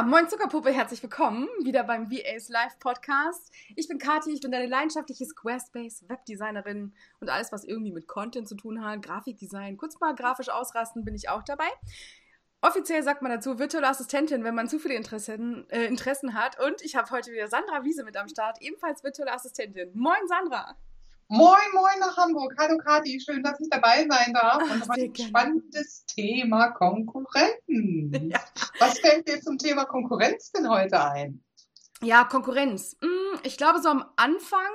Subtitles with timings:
[0.00, 3.52] Moin Zuckerpuppe, herzlich willkommen wieder beim VAs Live Podcast.
[3.76, 8.48] Ich bin Kathi, ich bin deine leidenschaftliche Squarespace Webdesignerin und alles, was irgendwie mit Content
[8.48, 11.68] zu tun hat, Grafikdesign, kurz mal grafisch ausrasten, bin ich auch dabei.
[12.62, 16.58] Offiziell sagt man dazu virtuelle Assistentin, wenn man zu viele Interessen, äh, Interessen hat.
[16.58, 19.90] Und ich habe heute wieder Sandra Wiese mit am Start, ebenfalls virtuelle Assistentin.
[19.94, 20.74] Moin Sandra!
[21.34, 22.54] Moin, moin nach Hamburg.
[22.58, 24.64] Hallo Kathi, schön, dass ich dabei sein darf.
[24.66, 27.56] Ach, und heute ein spannendes Thema Konkurrenz.
[27.66, 28.38] Ja.
[28.78, 31.42] Was fällt dir zum Thema Konkurrenz denn heute ein?
[32.02, 32.98] Ja, Konkurrenz.
[33.00, 34.70] Hm, ich glaube, so am Anfang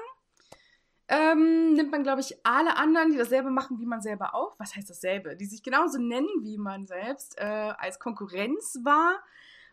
[1.10, 4.56] ähm, nimmt man, glaube ich, alle anderen, die dasselbe machen wie man selber auch.
[4.58, 5.36] Was heißt dasselbe?
[5.36, 9.20] Die sich genauso nennen wie man selbst, äh, als Konkurrenz wahr.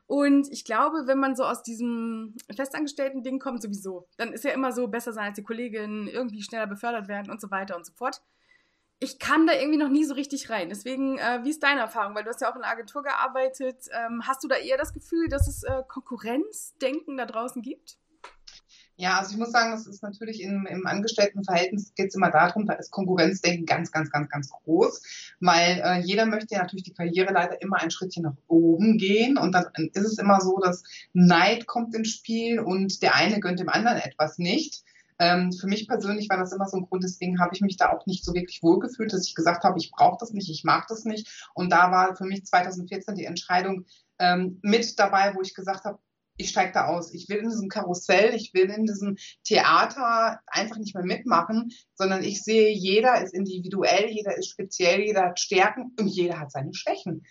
[0.07, 4.51] Und ich glaube, wenn man so aus diesem festangestellten Ding kommt, sowieso, dann ist ja
[4.51, 7.87] immer so besser sein als die Kollegin, irgendwie schneller befördert werden und so weiter und
[7.87, 8.21] so fort.
[9.01, 10.69] Ich kann da irgendwie noch nie so richtig rein.
[10.69, 12.15] Deswegen, äh, wie ist deine Erfahrung?
[12.15, 13.89] Weil du hast ja auch in einer Agentur gearbeitet.
[13.93, 17.97] Ähm, hast du da eher das Gefühl, dass es äh, Konkurrenzdenken da draußen gibt?
[18.97, 22.65] Ja, also ich muss sagen, das ist natürlich im, im Angestelltenverhältnis geht es immer darum,
[22.65, 26.95] da ist Konkurrenzdenken ganz, ganz, ganz, ganz groß, weil äh, jeder möchte ja natürlich die
[26.95, 31.67] Karriereleiter immer ein Schrittchen nach oben gehen und dann ist es immer so, dass Neid
[31.67, 34.85] kommt ins Spiel und der eine gönnt dem anderen etwas nicht.
[35.19, 37.91] Ähm, für mich persönlich war das immer so ein Grund, deswegen habe ich mich da
[37.91, 40.87] auch nicht so wirklich wohlgefühlt, dass ich gesagt habe, ich brauche das nicht, ich mag
[40.87, 41.49] das nicht.
[41.55, 43.87] Und da war für mich 2014 die Entscheidung
[44.21, 45.99] ähm, mit dabei, wo ich gesagt habe,
[46.37, 47.13] ich steige da aus.
[47.15, 52.25] Ich will in diesem Karussell, ich will in diesem Theater einfach nicht mehr mitmachen, sondern
[52.25, 56.75] ich sehe, jeder ist individuell, jeder ist speziell, jeder hat Stärken und jeder hat seine
[56.75, 57.25] Schwächen.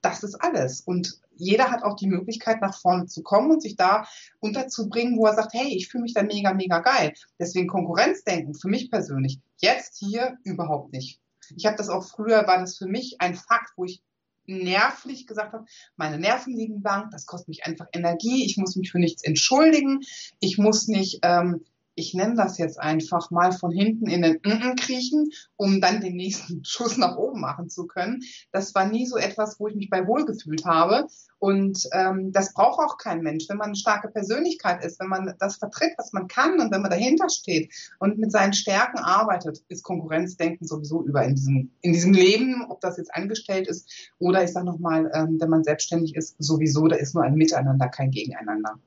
[0.00, 0.80] Das ist alles.
[0.80, 4.06] Und jeder hat auch die Möglichkeit, nach vorne zu kommen und sich da
[4.40, 7.14] unterzubringen, wo er sagt, hey, ich fühle mich da mega, mega geil.
[7.38, 9.38] Deswegen Konkurrenzdenken für mich persönlich.
[9.58, 11.20] Jetzt hier überhaupt nicht.
[11.56, 14.02] Ich habe das auch früher, war das für mich ein Fakt, wo ich
[14.48, 15.64] nervlich gesagt habe,
[15.96, 20.00] meine Nerven liegen blank, das kostet mich einfach Energie, ich muss mich für nichts entschuldigen,
[20.40, 21.64] ich muss nicht ähm,
[21.98, 26.14] ich nenne das jetzt einfach mal von hinten in den N kriechen, um dann den
[26.14, 28.20] nächsten Schuss nach oben machen zu können.
[28.52, 31.08] Das war nie so etwas, wo ich mich bei wohlgefühlt habe.
[31.40, 33.48] Und ähm, das braucht auch kein Mensch.
[33.48, 36.82] Wenn man eine starke Persönlichkeit ist, wenn man das vertritt, was man kann und wenn
[36.82, 41.92] man dahinter steht und mit seinen Stärken arbeitet, ist Konkurrenzdenken sowieso über in diesem, in
[41.92, 46.16] diesem Leben, ob das jetzt angestellt ist oder ich sage nochmal, ähm, wenn man selbstständig
[46.16, 48.78] ist, sowieso, da ist nur ein Miteinander, kein Gegeneinander.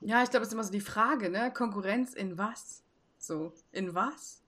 [0.00, 1.52] Ja, ich glaube, es ist immer so die Frage, ne?
[1.52, 2.82] Konkurrenz in was?
[3.18, 4.42] So, in was?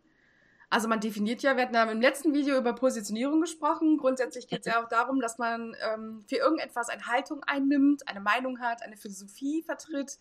[0.70, 3.96] Also man definiert ja, wir hatten ja im letzten Video über Positionierung gesprochen.
[3.96, 8.20] Grundsätzlich geht es ja auch darum, dass man ähm, für irgendetwas eine Haltung einnimmt, eine
[8.20, 10.18] Meinung hat, eine Philosophie vertritt.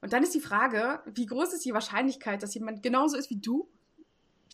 [0.00, 3.40] Und dann ist die Frage, wie groß ist die Wahrscheinlichkeit, dass jemand genauso ist wie
[3.40, 3.68] du?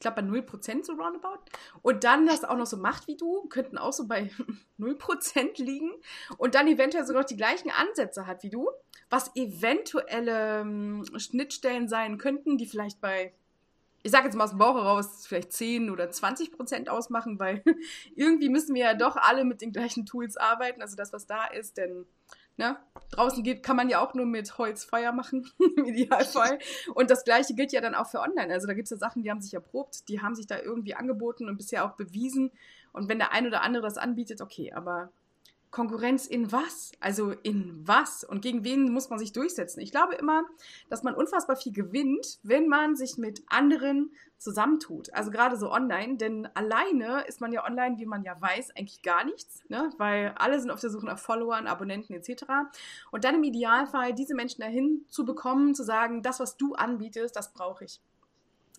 [0.02, 1.44] Ich glaube bei 0% so roundabout.
[1.80, 4.30] Und dann das auch noch so macht wie du, könnten auch so bei
[4.80, 5.92] 0% liegen.
[6.38, 8.68] Und dann eventuell sogar noch die gleichen Ansätze hat wie du
[9.12, 13.34] was eventuelle ähm, Schnittstellen sein könnten, die vielleicht bei,
[14.02, 17.62] ich sage jetzt mal aus dem Bauch heraus, vielleicht 10 oder 20 Prozent ausmachen, weil
[18.16, 21.44] irgendwie müssen wir ja doch alle mit den gleichen Tools arbeiten, also das, was da
[21.44, 22.06] ist, denn
[22.56, 22.76] ne,
[23.10, 26.58] draußen geht, kann man ja auch nur mit Holz Feuer machen, im Idealfall.
[26.94, 28.52] Und das gleiche gilt ja dann auch für online.
[28.52, 30.94] Also da gibt es ja Sachen, die haben sich erprobt, die haben sich da irgendwie
[30.94, 32.50] angeboten und bisher auch bewiesen.
[32.92, 35.10] Und wenn der ein oder andere das anbietet, okay, aber
[35.72, 36.92] Konkurrenz in was?
[37.00, 38.24] Also in was?
[38.24, 39.80] Und gegen wen muss man sich durchsetzen?
[39.80, 40.44] Ich glaube immer,
[40.90, 45.12] dass man unfassbar viel gewinnt, wenn man sich mit anderen zusammentut.
[45.14, 49.00] Also gerade so online, denn alleine ist man ja online, wie man ja weiß, eigentlich
[49.00, 49.90] gar nichts, ne?
[49.96, 52.44] weil alle sind auf der Suche nach Followern, Abonnenten etc.
[53.10, 57.34] Und dann im Idealfall diese Menschen dahin zu bekommen, zu sagen, das, was du anbietest,
[57.34, 58.00] das brauche ich.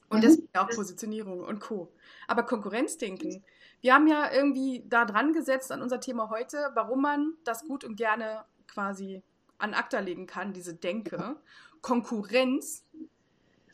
[0.09, 0.21] Und mhm.
[0.21, 1.91] deswegen auch Positionierung und Co.
[2.27, 3.43] Aber Konkurrenzdenken,
[3.83, 7.83] wir haben ja irgendwie da dran gesetzt an unser Thema heute, warum man das gut
[7.83, 9.21] und gerne quasi
[9.57, 11.35] an ACTA legen kann, diese Denke.
[11.81, 12.85] Konkurrenz.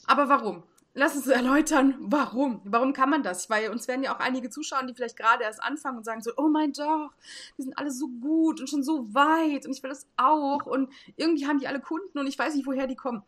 [0.07, 0.63] Aber warum?
[0.95, 2.59] Lass uns erläutern, warum.
[2.63, 3.51] Warum kann man das?
[3.51, 6.31] Weil uns werden ja auch einige zuschauen, die vielleicht gerade erst anfangen und sagen so,
[6.37, 7.11] oh mein doch,
[7.59, 10.91] die sind alle so gut und schon so weit und ich will das auch und
[11.17, 13.21] irgendwie haben die alle Kunden und ich weiß nicht, woher die kommen.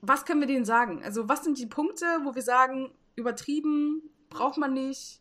[0.00, 1.04] Was können wir denen sagen?
[1.04, 5.20] Also was sind die Punkte, wo wir sagen, übertrieben, braucht man nicht,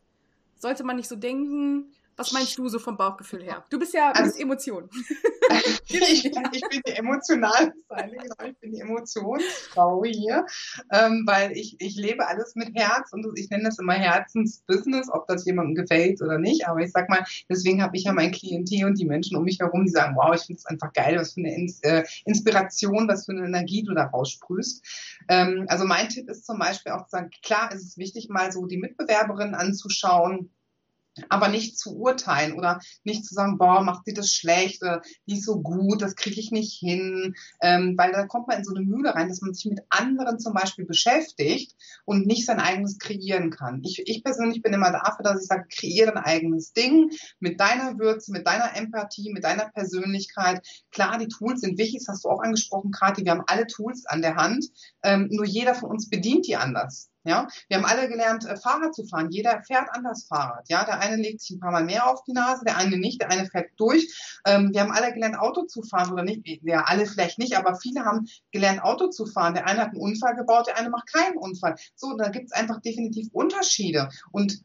[0.57, 1.91] sollte man nicht so denken?
[2.17, 3.63] Was meinst du so vom Bauchgefühl her?
[3.69, 4.89] Du bist ja also, Emotion.
[5.87, 8.49] ich, bin, ich bin die emotionale Seite, genau.
[8.49, 10.43] Ich bin die Emotionsfrau hier,
[10.91, 15.27] ähm, weil ich, ich lebe alles mit Herz und ich nenne das immer Herzensbusiness, ob
[15.27, 16.67] das jemandem gefällt oder nicht.
[16.67, 19.59] Aber ich sag mal, deswegen habe ich ja mein Klientel und die Menschen um mich
[19.59, 23.07] herum, die sagen, wow, ich finde es einfach geil, was für eine Ins äh, Inspiration,
[23.07, 24.83] was für eine Energie du da raussprühst.
[25.29, 28.51] Ähm, also mein Tipp ist zum Beispiel auch zu sagen, klar ist es wichtig, mal
[28.51, 30.51] so die Mitbewerberinnen anzuschauen,
[31.29, 35.35] aber nicht zu urteilen oder nicht zu sagen, boah, macht sie das schlecht oder die
[35.37, 38.73] ist so gut, das kriege ich nicht hin, ähm, weil da kommt man in so
[38.73, 41.75] eine Mühle rein, dass man sich mit anderen zum Beispiel beschäftigt
[42.05, 43.81] und nicht sein eigenes kreieren kann.
[43.83, 47.97] Ich, ich persönlich bin immer dafür, dass ich sage, kreiere dein eigenes Ding mit deiner
[47.97, 50.65] Würze, mit deiner Empathie, mit deiner Persönlichkeit.
[50.91, 54.05] Klar, die Tools sind wichtig, das hast du auch angesprochen, Kathi, wir haben alle Tools
[54.05, 54.65] an der Hand,
[55.03, 57.09] ähm, nur jeder von uns bedient die anders.
[57.23, 59.29] Ja, wir haben alle gelernt, äh, Fahrrad zu fahren.
[59.31, 60.69] Jeder fährt anders Fahrrad.
[60.69, 63.21] Ja, der eine legt sich ein paar Mal mehr auf die Nase, der eine nicht,
[63.21, 64.39] der eine fährt durch.
[64.45, 66.41] Ähm, wir haben alle gelernt, Auto zu fahren oder nicht.
[66.63, 69.55] Ja, alle vielleicht nicht, aber viele haben gelernt, Auto zu fahren.
[69.55, 71.75] Der eine hat einen Unfall gebaut, der eine macht keinen Unfall.
[71.95, 74.09] So, da gibt es einfach definitiv Unterschiede.
[74.31, 74.61] Und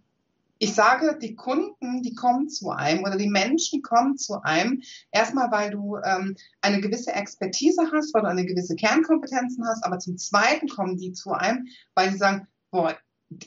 [0.63, 4.81] ich sage, die Kunden, die kommen zu einem oder die Menschen kommen zu einem,
[5.11, 9.99] erstmal, weil du ähm, eine gewisse Expertise hast, weil du eine gewisse Kernkompetenzen hast, aber
[9.99, 11.67] zum Zweiten kommen die zu einem,
[11.97, 12.97] weil sie sagen, boah,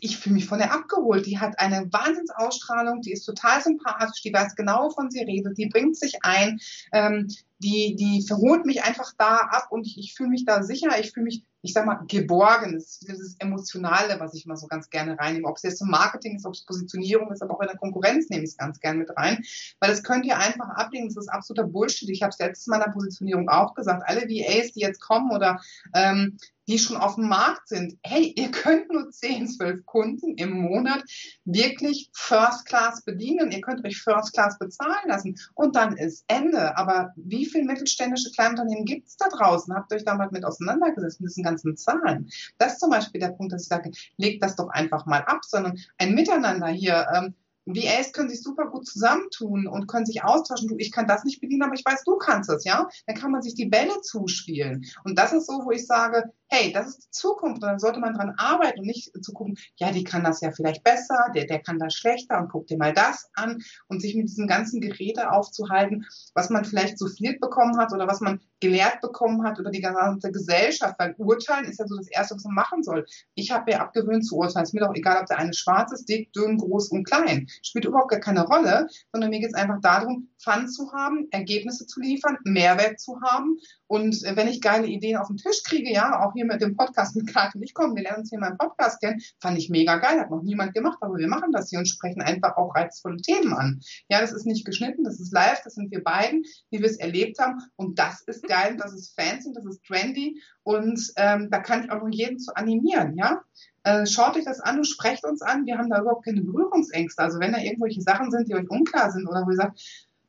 [0.01, 1.25] ich fühle mich von der abgeholt.
[1.25, 5.67] Die hat eine Wahnsinnsausstrahlung, die ist total sympathisch, die weiß genau, wovon sie redet, die
[5.67, 6.59] bringt sich ein,
[6.91, 7.27] ähm,
[7.59, 11.13] die, die verholt mich einfach da ab und ich, ich fühle mich da sicher, ich
[11.13, 12.73] fühle mich, ich sag mal, geborgen.
[12.73, 15.47] Das ist dieses Emotionale, was ich mal so ganz gerne reinnehme.
[15.47, 18.29] Ob es jetzt im Marketing ist, ob es Positionierung ist, aber auch in der Konkurrenz
[18.29, 19.43] nehme ich es ganz gerne mit rein.
[19.79, 22.09] Weil das könnt ihr einfach ablegen, das ist absoluter Bullshit.
[22.09, 24.03] Ich habe es letztes Mal in der Positionierung auch gesagt.
[24.05, 25.59] Alle VAs, die jetzt kommen oder
[25.93, 30.51] ähm, die schon auf dem Markt sind, hey, ihr könnt nur 10, 12 Kunden im
[30.51, 31.03] Monat
[31.45, 33.51] wirklich First Class bedienen.
[33.51, 36.77] Ihr könnt euch First Class bezahlen lassen und dann ist Ende.
[36.77, 39.73] Aber wie viele mittelständische Kleinunternehmen gibt es da draußen?
[39.73, 42.29] Habt ihr euch damit mit auseinandergesetzt mit diesen ganzen Zahlen?
[42.57, 45.45] Das ist zum Beispiel der Punkt, dass ich sage, legt das doch einfach mal ab,
[45.45, 47.07] sondern ein Miteinander hier.
[47.13, 47.35] Ähm,
[47.65, 50.67] VAs können sich super gut zusammentun und können sich austauschen.
[50.67, 52.87] Du, ich kann das nicht bedienen, aber ich weiß, du kannst es, ja?
[53.07, 54.85] Dann kann man sich die Bälle zuspielen.
[55.03, 57.99] Und das ist so, wo ich sage, hey, das ist die Zukunft und dann sollte
[57.99, 61.45] man dran arbeiten und nicht zu gucken, ja, die kann das ja vielleicht besser, der,
[61.45, 64.81] der kann das schlechter und guck dir mal das an und sich mit diesem ganzen
[64.81, 69.59] Geräte aufzuhalten, was man vielleicht so viel bekommen hat oder was man gelehrt bekommen hat
[69.59, 73.05] oder die ganze Gesellschaft, weil urteilen ist ja so das Erste, was man machen soll.
[73.35, 74.63] Ich habe mir abgewöhnt zu urteilen.
[74.63, 77.47] Es ist mir doch egal, ob der eine schwarz ist, dick, dünn, groß und klein.
[77.63, 81.85] Spielt überhaupt gar keine Rolle, sondern mir geht es einfach darum, Fun zu haben, Ergebnisse
[81.85, 83.57] zu liefern, Mehrwert zu haben
[83.87, 86.75] und äh, wenn ich geile Ideen auf den Tisch kriege, ja, auch hier mit dem
[86.75, 89.69] Podcast mit Karin ich komme, wir lernen uns hier mal im Podcast kennen, fand ich
[89.69, 92.75] mega geil, hat noch niemand gemacht, aber wir machen das hier und sprechen einfach auch
[92.75, 93.81] reizvolle Themen an.
[94.09, 96.97] Ja, das ist nicht geschnitten, das ist live, das sind wir beiden, wie wir es
[96.97, 101.59] erlebt haben und das ist geil, das ist fancy, das ist trendy und ähm, da
[101.59, 103.41] kann ich auch noch jeden zu animieren, ja.
[103.85, 105.67] Äh, schaut euch das an und sprecht uns an.
[105.67, 107.21] Wir haben da überhaupt keine Berührungsängste.
[107.21, 109.79] Also wenn da irgendwelche Sachen sind, die euch unklar sind oder wo ihr sagt,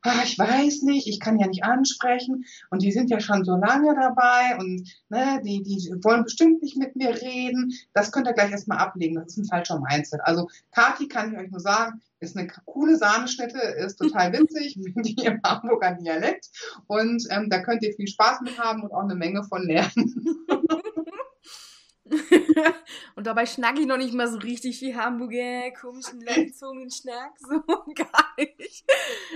[0.06, 3.56] ah, ich weiß nicht, ich kann ja nicht ansprechen und die sind ja schon so
[3.56, 7.72] lange dabei und ne, die, die wollen bestimmt nicht mit mir reden.
[7.92, 9.16] Das könnt ihr gleich erstmal ablegen.
[9.16, 10.20] Das ist ein falscher Mindset.
[10.22, 15.22] Also Kati kann ich euch nur sagen, ist eine coole Sahneschnitte, ist total witzig, mit
[15.22, 16.48] ihrem Hamburger Dialekt
[16.86, 20.14] und ähm, da könnt ihr viel Spaß mit haben und auch eine Menge von lernen.
[23.16, 27.62] und dabei schnack ich noch nicht mal so richtig wie Hamburger, komischen Langzungen-Schnack, so
[27.94, 28.84] gar nicht.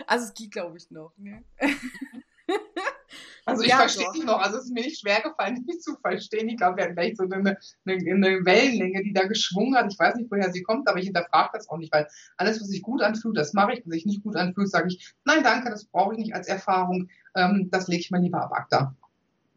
[0.07, 1.13] Also es geht, glaube ich, noch.
[1.19, 1.45] Ne?
[3.47, 5.97] Also ich ja, verstehe dich noch, also es ist mir nicht schwer gefallen, dich zu
[5.97, 6.49] verstehen.
[6.49, 7.57] Ich glaube, wir hatten vielleicht so eine, eine,
[7.87, 9.93] eine, Wellenlänge, die da geschwungen hat.
[9.93, 12.07] Ich weiß nicht, woher sie kommt, aber ich hinterfrage das auch nicht, weil
[12.37, 13.81] alles, was sich gut anfühlt, das mache ich.
[13.81, 17.09] Was sich nicht gut anfühlt, sage ich, nein, danke, das brauche ich nicht als Erfahrung.
[17.35, 18.95] Ähm, das lege ich mal lieber ab ACTA.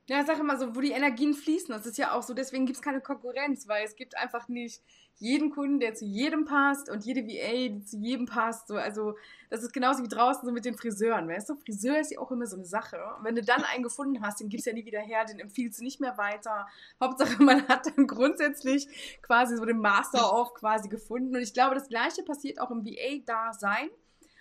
[0.07, 1.69] Ja, sag immer so, wo die Energien fließen.
[1.69, 4.81] Das ist ja auch so, deswegen gibt es keine Konkurrenz, weil es gibt einfach nicht
[5.15, 8.67] jeden Kunden, der zu jedem passt und jede VA, die zu jedem passt.
[8.67, 9.15] So, also
[9.49, 11.29] das ist genauso wie draußen so mit den Friseuren.
[11.29, 12.97] Weißt du, Friseur ist ja auch immer so eine Sache.
[13.17, 15.39] Und wenn du dann einen gefunden hast, den gibst du ja nie wieder her, den
[15.39, 16.67] empfiehlst du nicht mehr weiter.
[16.99, 18.87] Hauptsache, man hat dann grundsätzlich
[19.21, 21.33] quasi so den Master auch quasi gefunden.
[21.33, 23.89] Und ich glaube, das Gleiche passiert auch im VA-Dasein.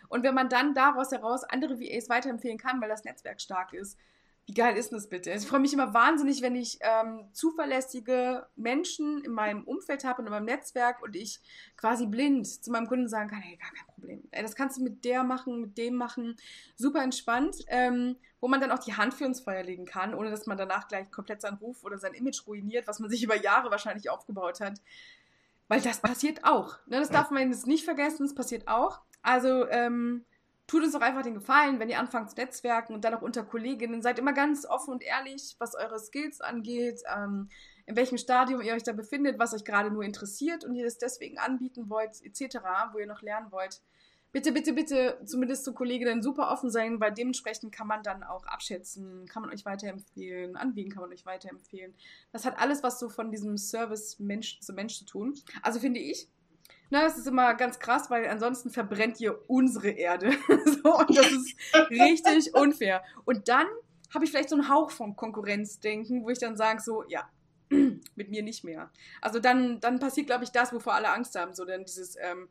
[0.09, 3.97] Und wenn man dann daraus heraus andere VAs weiterempfehlen kann, weil das Netzwerk stark ist,
[4.47, 5.31] wie geil ist das bitte?
[5.31, 10.27] Ich freue mich immer wahnsinnig, wenn ich ähm, zuverlässige Menschen in meinem Umfeld habe und
[10.27, 11.41] in meinem Netzwerk und ich
[11.77, 14.29] quasi blind zu meinem Kunden sagen kann, hey, gar kein Problem.
[14.33, 16.37] Das kannst du mit der machen, mit dem machen.
[16.75, 20.31] Super entspannt, ähm, wo man dann auch die Hand für uns Feuer legen kann, ohne
[20.31, 23.37] dass man danach gleich komplett seinen Ruf oder sein Image ruiniert, was man sich über
[23.37, 24.81] Jahre wahrscheinlich aufgebaut hat.
[25.69, 26.79] Weil das passiert auch.
[26.87, 26.99] Ne?
[26.99, 29.01] Das darf man jetzt nicht vergessen, das passiert auch.
[29.23, 30.25] Also, ähm,
[30.73, 33.45] tut uns doch einfach den Gefallen, wenn ihr anfangt zu netzwerken und dann auch unter
[33.45, 34.01] Kolleginnen.
[34.01, 37.51] Seid immer ganz offen und ehrlich, was eure Skills angeht, ähm,
[37.85, 40.97] in welchem Stadium ihr euch da befindet, was euch gerade nur interessiert und ihr das
[40.97, 42.57] deswegen anbieten wollt, etc.,
[42.93, 43.83] wo ihr noch lernen wollt.
[44.33, 48.47] Bitte, bitte, bitte, zumindest zu Kolleginnen super offen sein, weil dementsprechend kann man dann auch
[48.47, 51.95] abschätzen, kann man euch weiterempfehlen, an wen kann man euch weiterempfehlen.
[52.33, 55.35] Das hat alles was so von diesem Service Mensch zu Mensch zu tun.
[55.61, 56.31] Also finde ich,
[56.93, 60.31] Na, das ist immer ganz krass, weil ansonsten verbrennt ihr unsere Erde.
[60.85, 61.57] so, und das ist
[61.89, 63.03] richtig unfair.
[63.25, 63.67] Und dann
[64.13, 67.31] habe ich vielleicht so einen Hauch vom Konkurrenzdenken, wo ich dann sage, so, ja,
[67.71, 68.91] mit mir nicht mehr.
[69.23, 71.55] Also dann, dann passiert, glaube ich, das, wovor alle Angst haben.
[71.55, 72.51] So dann dieses ähm,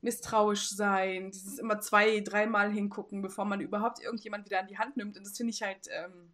[0.00, 4.96] misstrauisch sein, dieses immer zwei, dreimal hingucken, bevor man überhaupt irgendjemand wieder an die Hand
[4.96, 5.16] nimmt.
[5.16, 6.32] Und das finde ich halt ähm,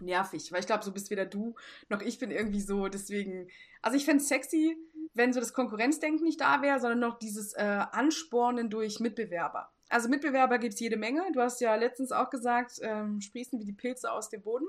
[0.00, 1.56] nervig, weil ich glaube, so bist weder du
[1.88, 2.86] noch ich bin irgendwie so.
[2.86, 3.48] Deswegen,
[3.80, 4.76] also ich fände es sexy,
[5.14, 9.70] wenn so das Konkurrenzdenken nicht da wäre, sondern noch dieses äh, Anspornen durch Mitbewerber.
[9.88, 11.22] Also Mitbewerber gibt es jede Menge.
[11.32, 14.66] Du hast ja letztens auch gesagt, ähm, sprießen wie die Pilze aus dem Boden.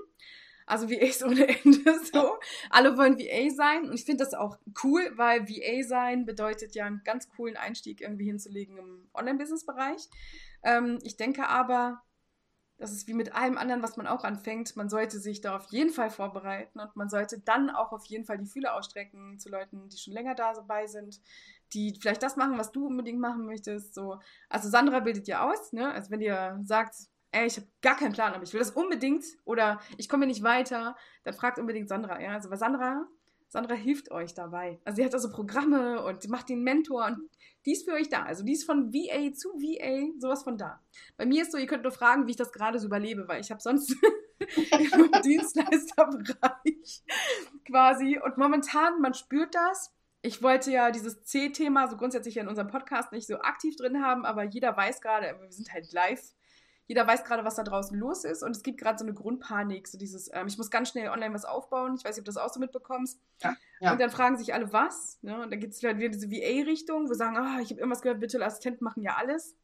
[0.65, 2.37] Also VAs ohne Ende so.
[2.69, 6.85] Alle wollen VA sein und ich finde das auch cool, weil VA sein bedeutet ja
[6.85, 10.07] einen ganz coolen Einstieg irgendwie hinzulegen im Online-Business-Bereich.
[10.63, 12.01] Ähm, ich denke aber,
[12.77, 14.75] das ist wie mit allem anderen, was man auch anfängt.
[14.75, 18.25] Man sollte sich da auf jeden Fall vorbereiten und man sollte dann auch auf jeden
[18.25, 21.21] Fall die Fühler ausstrecken zu Leuten, die schon länger dabei sind,
[21.73, 23.93] die vielleicht das machen, was du unbedingt machen möchtest.
[23.93, 24.19] So.
[24.49, 25.91] Also Sandra bildet ja aus, ne?
[25.91, 26.95] Also wenn ihr sagt,
[27.31, 30.43] ey, ich habe gar keinen Plan, aber ich will das unbedingt oder ich komme nicht
[30.43, 32.21] weiter, dann fragt unbedingt Sandra.
[32.21, 32.33] Ja?
[32.33, 33.05] Also weil Sandra,
[33.53, 34.79] Sandra hilft euch dabei.
[34.83, 37.29] Also sie hat also Programme und macht den Mentor und
[37.67, 38.23] die ist für euch da.
[38.23, 40.81] Also die ist von VA zu VA, sowas von da.
[41.17, 43.41] Bei mir ist so, ihr könnt nur fragen, wie ich das gerade so überlebe, weil
[43.41, 43.91] ich habe sonst
[44.39, 47.03] im Dienstleisterbereich
[47.67, 49.93] quasi und momentan, man spürt das.
[50.23, 54.25] Ich wollte ja dieses C-Thema so grundsätzlich in unserem Podcast nicht so aktiv drin haben,
[54.25, 56.33] aber jeder weiß gerade, wir sind halt live
[56.87, 59.87] jeder weiß gerade, was da draußen los ist und es gibt gerade so eine Grundpanik,
[59.87, 62.31] so dieses, ähm, ich muss ganz schnell online was aufbauen, ich weiß nicht, ob du
[62.33, 63.19] das auch so mitbekommst.
[63.41, 63.91] Ja, ja.
[63.91, 65.19] Und dann fragen sich alle, was?
[65.21, 65.41] Ne?
[65.41, 68.21] Und dann gibt es halt wieder diese VA-Richtung, wo sagen, oh, ich habe irgendwas gehört,
[68.21, 69.55] virtuelle Assistenten machen ja alles.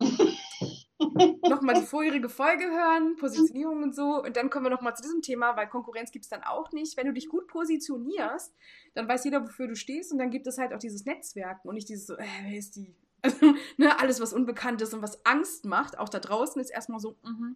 [1.48, 4.22] nochmal die vorherige Folge hören, Positionierung und so.
[4.22, 6.96] Und dann kommen wir nochmal zu diesem Thema, weil Konkurrenz gibt es dann auch nicht.
[6.96, 8.54] Wenn du dich gut positionierst,
[8.94, 11.74] dann weiß jeder, wofür du stehst und dann gibt es halt auch dieses Netzwerken und
[11.74, 12.94] nicht dieses so, äh, wer ist die?
[13.22, 17.00] Also, ne, alles, was unbekannt ist und was Angst macht, auch da draußen, ist erstmal
[17.00, 17.54] so, mh,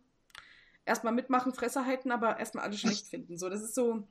[0.85, 3.39] erstmal mitmachen, Fresse halten, aber erstmal alles schlecht finden.
[3.39, 4.07] So, das ist so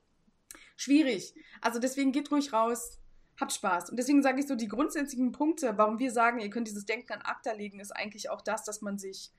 [0.76, 1.34] schwierig.
[1.62, 3.00] Also deswegen geht ruhig raus,
[3.40, 3.90] habt Spaß.
[3.90, 7.14] Und deswegen sage ich so, die grundsätzlichen Punkte, warum wir sagen, ihr könnt dieses Denken
[7.14, 9.32] an Akta legen, ist eigentlich auch das, dass man sich,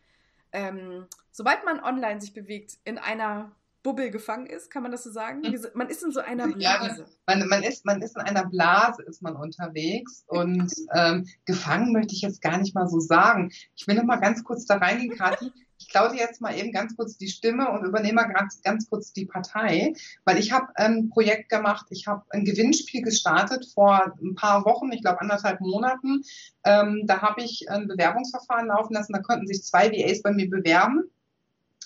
[0.53, 3.53] ähm, sobald man online sich bewegt, in einer
[3.85, 5.43] Bubble gefangen ist, kann man das so sagen?
[5.43, 5.67] Mhm.
[5.75, 7.03] Man ist in so einer Blase.
[7.03, 11.93] Ja, man, man, ist, man ist in einer Blase, ist man unterwegs und ähm, gefangen
[11.93, 13.53] möchte ich jetzt gar nicht mal so sagen.
[13.77, 15.53] Ich will noch mal ganz kurz da reingehen, Kathi.
[15.79, 18.89] Ich klaue dir jetzt mal eben ganz kurz die Stimme und übernehme mal ganz, ganz
[18.89, 19.93] kurz die Partei,
[20.25, 24.91] weil ich habe ein Projekt gemacht, ich habe ein Gewinnspiel gestartet vor ein paar Wochen,
[24.93, 26.23] ich glaube anderthalb Monaten.
[26.65, 30.49] Ähm, da habe ich ein Bewerbungsverfahren laufen lassen, da konnten sich zwei VAs bei mir
[30.49, 31.11] bewerben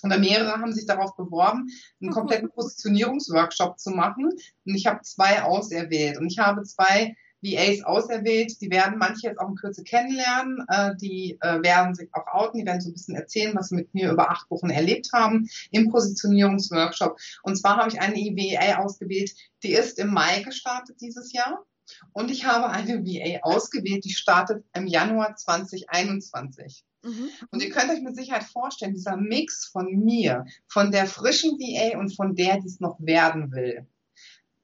[0.03, 1.67] oder mehrere haben sich darauf beworben,
[2.01, 4.29] einen kompletten Positionierungsworkshop zu machen.
[4.65, 6.17] Und ich habe zwei auserwählt.
[6.17, 8.59] Und ich habe zwei VAs auserwählt.
[8.61, 10.65] Die werden manche jetzt auch in Kürze kennenlernen.
[10.67, 12.59] Äh, die äh, werden sich auch outen.
[12.59, 15.47] Die werden so ein bisschen erzählen, was sie mit mir über acht Wochen erlebt haben
[15.71, 17.17] im Positionierungsworkshop.
[17.43, 19.31] Und zwar habe ich eine VA ausgewählt,
[19.63, 21.65] die ist im Mai gestartet dieses Jahr.
[22.13, 26.85] Und ich habe eine VA ausgewählt, die startet im Januar 2021.
[27.03, 27.29] Mhm.
[27.51, 31.97] Und ihr könnt euch mit Sicherheit vorstellen, dieser Mix von mir, von der frischen VA
[31.97, 33.87] und von der, die es noch werden will.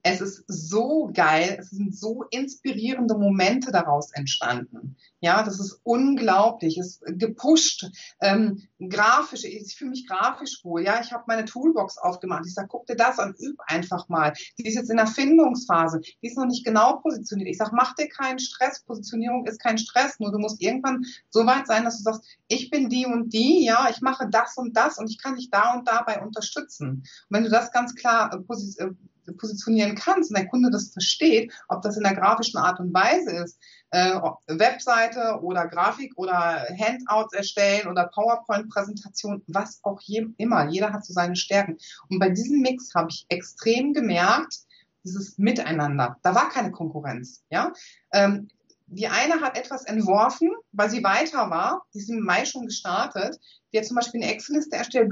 [0.08, 4.98] Es ist so geil, es sind so inspirierende Momente daraus entstanden.
[5.20, 7.90] Ja, das ist unglaublich, es ist gepusht,
[8.22, 10.84] ähm, grafisch, ich fühle mich grafisch wohl.
[10.84, 12.46] Ja, ich habe meine Toolbox aufgemacht.
[12.46, 14.34] Ich sage, guck dir das an, üb einfach mal.
[14.60, 17.50] Die ist jetzt in der Findungsphase, die ist noch nicht genau positioniert.
[17.50, 21.48] Ich sage, mach dir keinen Stress, Positionierung ist kein Stress, nur du musst irgendwann so
[21.48, 24.78] weit sein, dass du sagst, ich bin die und die, ja, ich mache das und
[24.78, 26.90] das und ich kann dich da und dabei unterstützen.
[26.90, 28.92] Und wenn du das ganz klar äh, äh
[29.34, 33.32] positionieren kannst und der Kunde das versteht, ob das in der grafischen Art und Weise
[33.32, 33.60] ist,
[33.92, 40.70] äh, Webseite oder Grafik oder Handouts erstellen oder PowerPoint-Präsentation, was auch je, immer.
[40.70, 41.78] Jeder hat so seine Stärken.
[42.10, 44.60] Und bei diesem Mix habe ich extrem gemerkt,
[45.06, 46.18] dieses Miteinander.
[46.24, 47.44] Da war keine Konkurrenz.
[47.50, 47.72] Ja,
[48.12, 48.50] ähm,
[48.88, 53.40] die eine hat etwas entworfen, weil sie weiter war, die ist im Mai schon gestartet.
[53.74, 55.12] Die hat zum Beispiel eine Excel-Liste erstellt,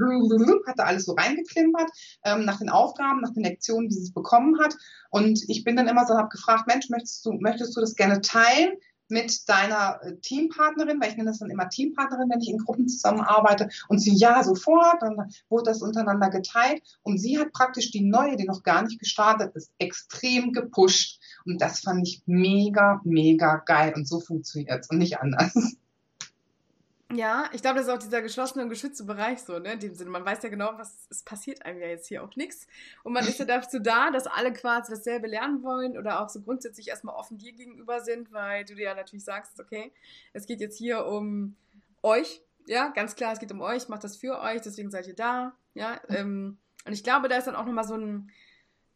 [0.66, 1.90] hat da alles so reingeklimpert,
[2.24, 4.74] ähm, nach den Aufgaben, nach den Lektionen, die sie bekommen hat.
[5.10, 8.20] Und ich bin dann immer so, habe gefragt, Mensch, möchtest du, möchtest du das gerne
[8.20, 8.74] teilen?
[9.08, 12.88] Mit deiner äh, Teampartnerin, weil ich nenne das dann immer Teampartnerin, wenn ich in Gruppen
[12.88, 13.68] zusammenarbeite.
[13.88, 16.82] Und sie, ja, sofort, dann wurde das untereinander geteilt.
[17.02, 21.20] Und sie hat praktisch die neue, die noch gar nicht gestartet ist, extrem gepusht.
[21.44, 23.92] Und das fand ich mega, mega geil.
[23.94, 25.76] Und so funktioniert es und nicht anders.
[27.12, 29.74] Ja, ich glaube, das ist auch dieser geschlossene und geschützte Bereich so, ne?
[29.74, 32.34] In dem Sinne, man weiß ja genau, was es passiert einem ja jetzt hier auch
[32.34, 32.66] nichts.
[33.02, 36.40] Und man ist ja dazu da, dass alle quasi dasselbe lernen wollen oder auch so
[36.40, 39.92] grundsätzlich erstmal offen dir gegenüber sind, weil du dir ja natürlich sagst, okay,
[40.32, 41.56] es geht jetzt hier um
[42.02, 45.14] euch, ja, ganz klar, es geht um euch, macht das für euch, deswegen seid ihr
[45.14, 46.00] da, ja.
[46.08, 48.30] Ähm, und ich glaube, da ist dann auch nochmal so ein,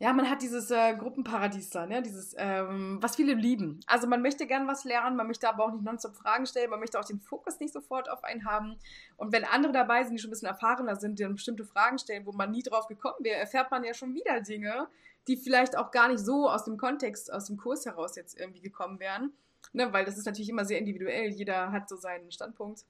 [0.01, 2.03] ja, man hat dieses äh, Gruppenparadies da, ne?
[2.03, 3.81] Dieses, ähm, was viele lieben.
[3.89, 6.79] Also man möchte gern was lernen, man möchte aber auch nicht nonstop Fragen stellen, man
[6.79, 8.79] möchte auch den Fokus nicht sofort auf einen haben.
[9.17, 11.99] Und wenn andere dabei sind, die schon ein bisschen erfahrener sind, die dann bestimmte Fragen
[11.99, 14.87] stellen, wo man nie drauf gekommen wäre, erfährt man ja schon wieder Dinge,
[15.27, 18.61] die vielleicht auch gar nicht so aus dem Kontext, aus dem Kurs heraus jetzt irgendwie
[18.61, 19.33] gekommen wären.
[19.73, 19.93] Ne?
[19.93, 22.85] Weil das ist natürlich immer sehr individuell, jeder hat so seinen Standpunkt.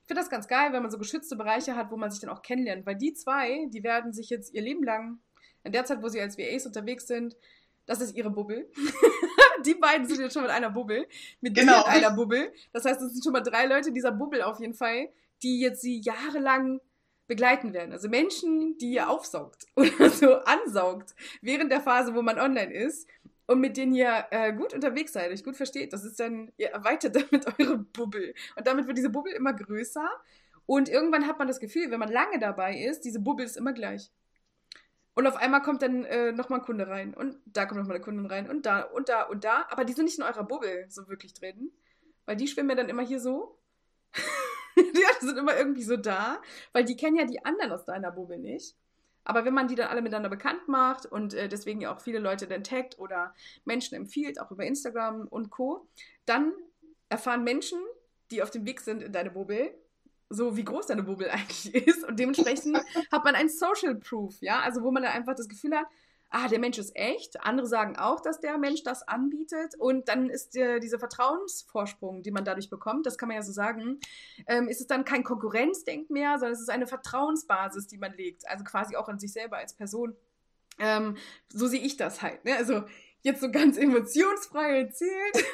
[0.00, 2.30] Ich finde das ganz geil, wenn man so geschützte Bereiche hat, wo man sich dann
[2.30, 5.18] auch kennenlernt, weil die zwei, die werden sich jetzt ihr Leben lang
[5.64, 7.36] in der Zeit, wo sie als VAs unterwegs sind,
[7.86, 8.70] das ist ihre Bubbel.
[9.66, 11.06] die beiden sind jetzt schon mit einer Bubbel,
[11.40, 11.82] mit genau.
[11.82, 12.52] dir einer Bubbel.
[12.72, 15.08] Das heißt, es sind schon mal drei Leute in dieser Bubbel auf jeden Fall,
[15.42, 16.80] die jetzt sie jahrelang
[17.26, 17.92] begleiten werden.
[17.92, 23.08] Also Menschen, die ihr aufsaugt oder so ansaugt während der Phase, wo man online ist
[23.46, 25.92] und mit denen ihr äh, gut unterwegs seid, euch gut versteht.
[25.92, 28.34] Das ist dann, ihr erweitert damit eure Bubbel.
[28.56, 30.08] Und damit wird diese Bubbel immer größer.
[30.66, 33.74] Und irgendwann hat man das Gefühl, wenn man lange dabei ist, diese Bubbel ist immer
[33.74, 34.10] gleich.
[35.14, 37.14] Und auf einmal kommt dann äh, nochmal ein Kunde rein.
[37.14, 38.50] Und da kommt nochmal eine Kundin rein.
[38.50, 39.66] Und da und da und da.
[39.70, 41.70] Aber die sind nicht in eurer Bubble so wirklich drin.
[42.26, 43.58] Weil die schwimmen ja dann immer hier so.
[44.76, 46.42] die sind immer irgendwie so da.
[46.72, 48.76] Weil die kennen ja die anderen aus deiner Bubble nicht.
[49.24, 52.18] Aber wenn man die dann alle miteinander bekannt macht und äh, deswegen ja auch viele
[52.18, 55.88] Leute dann taggt oder Menschen empfiehlt, auch über Instagram und Co.,
[56.26, 56.52] dann
[57.08, 57.78] erfahren Menschen,
[58.30, 59.74] die auf dem Weg sind in deine Bubble,
[60.34, 62.04] so wie groß deine Bubble eigentlich ist.
[62.04, 62.78] Und dementsprechend
[63.10, 65.86] hat man ein Social Proof, ja, also wo man dann einfach das Gefühl hat,
[66.34, 67.40] ah, der Mensch ist echt.
[67.44, 69.74] Andere sagen auch, dass der Mensch das anbietet.
[69.78, 73.52] Und dann ist der, dieser Vertrauensvorsprung, den man dadurch bekommt, das kann man ja so
[73.52, 74.00] sagen,
[74.48, 78.48] ähm, ist es dann kein Konkurrenzdenk mehr, sondern es ist eine Vertrauensbasis, die man legt.
[78.48, 80.16] Also quasi auch an sich selber als Person.
[80.80, 81.16] Ähm,
[81.50, 82.44] so sehe ich das halt.
[82.44, 82.56] Ne?
[82.56, 82.82] Also
[83.24, 85.44] jetzt so ganz emotionsfrei erzählt.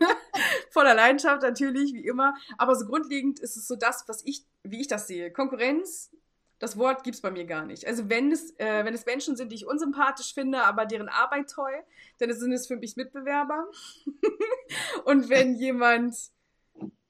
[0.70, 2.34] Voller Leidenschaft natürlich, wie immer.
[2.56, 5.30] Aber so grundlegend ist es so das, was ich, wie ich das sehe.
[5.30, 6.10] Konkurrenz,
[6.58, 7.86] das Wort gibt es bei mir gar nicht.
[7.86, 11.50] Also wenn es, äh, wenn es Menschen sind, die ich unsympathisch finde, aber deren Arbeit
[11.50, 11.84] toll,
[12.18, 13.66] dann sind es für mich Mitbewerber.
[15.04, 16.16] Und wenn jemand,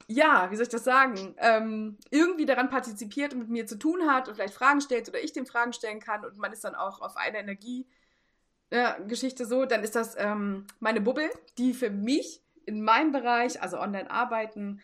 [0.08, 4.10] ja, wie soll ich das sagen, ähm, irgendwie daran partizipiert und mit mir zu tun
[4.10, 6.74] hat und vielleicht Fragen stellt oder ich dem Fragen stellen kann und man ist dann
[6.74, 7.86] auch auf einer Energie,
[8.70, 13.62] äh, Geschichte so, dann ist das ähm, meine Bubble, die für mich in meinem Bereich,
[13.62, 14.80] also online arbeiten,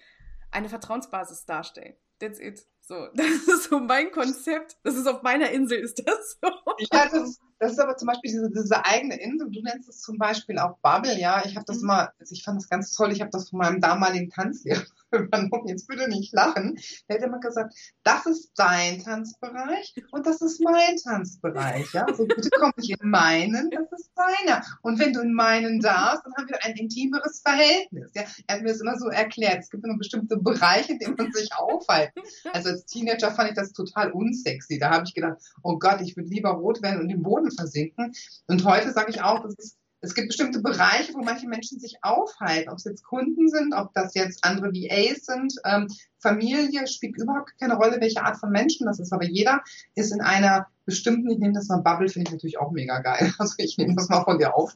[0.51, 1.97] eine Vertrauensbasis darstellt.
[2.19, 2.67] That's it.
[2.81, 4.77] So, das ist so mein Konzept.
[4.83, 6.49] Das ist auf meiner Insel, ist das so.
[6.79, 9.51] Ja, das ist, das ist aber zum Beispiel diese, diese eigene Insel.
[9.51, 11.43] Du nennst es zum Beispiel auch Bubble, ja.
[11.45, 11.87] Ich habe das mhm.
[11.87, 13.13] mal, also ich fand das ganz toll.
[13.13, 15.69] Ich habe das von meinem damaligen Tanzlehrer übernommen.
[15.69, 16.79] Jetzt bitte nicht lachen.
[17.09, 22.05] Der hat immer gesagt, das ist dein Tanzbereich und das ist mein Tanzbereich, ja.
[22.05, 24.63] Also bitte komm nicht in meinen, das ist deiner.
[24.83, 28.25] Und wenn du in meinen darfst, dann haben wir ein intimeres Verhältnis, ja.
[28.47, 29.61] Er hat mir das immer so erklärt.
[29.61, 32.21] Es gibt nur bestimmte Bereiche, in denen man sich aufhalten.
[32.53, 34.79] Also als Teenager fand ich das total unsexy.
[34.79, 38.13] Da habe ich gedacht, oh Gott, ich würde lieber rot werden und im Boden versinken.
[38.47, 42.69] Und heute sage ich auch, ist es gibt bestimmte Bereiche, wo manche Menschen sich aufhalten,
[42.69, 45.55] ob es jetzt Kunden sind, ob das jetzt andere VAs sind.
[45.65, 49.63] Ähm, Familie spielt überhaupt keine Rolle, welche Art von Menschen das ist, aber jeder
[49.95, 53.33] ist in einer bestimmten, ich nehme das mal Bubble, finde ich natürlich auch mega geil.
[53.39, 54.75] Also ich nehme das mal von dir auf.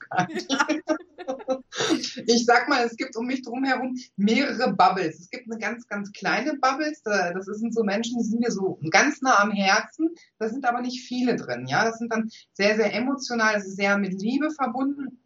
[2.27, 5.21] Ich sag mal, es gibt um mich drum herum mehrere Bubbles.
[5.21, 7.03] Es gibt eine ganz, ganz kleine Bubbles.
[7.03, 10.11] Das sind so Menschen, die sind mir so ganz nah am Herzen.
[10.39, 11.67] Da sind aber nicht viele drin.
[11.67, 15.19] Ja, das sind dann sehr, sehr emotional, das ist sehr mit Liebe verbunden.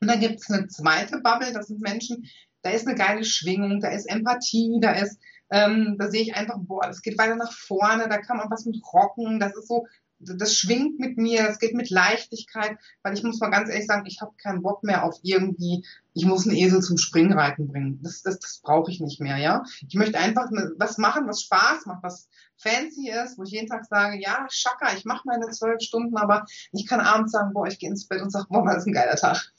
[0.00, 1.52] Und dann gibt es eine zweite Bubble.
[1.52, 2.28] Das sind Menschen,
[2.62, 5.18] da ist eine geile Schwingung, da ist Empathie, da ist
[5.50, 8.64] ähm, da sehe ich einfach, boah, das geht weiter nach vorne, da kann man was
[8.64, 9.86] mit rocken, das ist so
[10.24, 14.06] das schwingt mit mir, das geht mit Leichtigkeit, weil ich muss mal ganz ehrlich sagen,
[14.06, 18.00] ich habe keinen Bock mehr auf irgendwie, ich muss einen Esel zum Springreiten bringen.
[18.02, 19.64] Das, das, das brauche ich nicht mehr, ja.
[19.88, 23.84] Ich möchte einfach was machen, was Spaß macht, was fancy ist, wo ich jeden Tag
[23.84, 27.78] sage, ja, Schaka, ich mache meine zwölf Stunden, aber ich kann abends sagen, boah, ich
[27.78, 29.52] gehe ins Bett und sage, boah, das ist ein geiler Tag.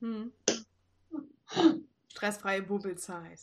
[0.00, 0.32] hm.
[2.08, 3.40] Stressfreie Bubbelzeit.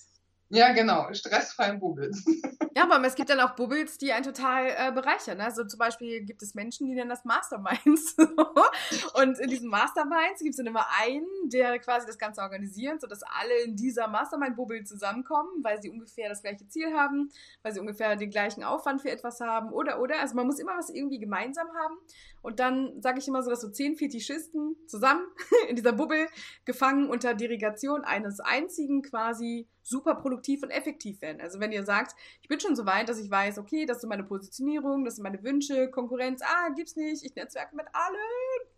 [0.52, 2.26] Ja, genau, stressfreie Bubbles.
[2.78, 5.40] Ja, aber es gibt dann auch Bubbles, die einen total äh, bereichern.
[5.40, 5.44] Ne?
[5.44, 8.16] Also zum Beispiel gibt es Menschen, die nennen das Masterminds.
[9.16, 13.22] und in diesen Masterminds gibt es dann immer einen, der quasi das Ganze organisiert, sodass
[13.24, 17.30] alle in dieser Mastermind-Bubble zusammenkommen, weil sie ungefähr das gleiche Ziel haben,
[17.64, 20.20] weil sie ungefähr den gleichen Aufwand für etwas haben oder, oder.
[20.20, 21.98] Also man muss immer was irgendwie gemeinsam haben.
[22.42, 25.26] Und dann sage ich immer so, dass so zehn Fetischisten zusammen
[25.70, 26.28] in dieser Bubble
[26.64, 31.42] gefangen unter Dirigation eines einzigen quasi super produktiv und effektiv werden.
[31.42, 34.08] Also wenn ihr sagt, ich bin schon so weit, dass ich weiß, okay, das ist
[34.08, 38.70] meine Positionierung, das sind meine Wünsche, Konkurrenz, ah, gibt's nicht, ich netzwerke mit allen.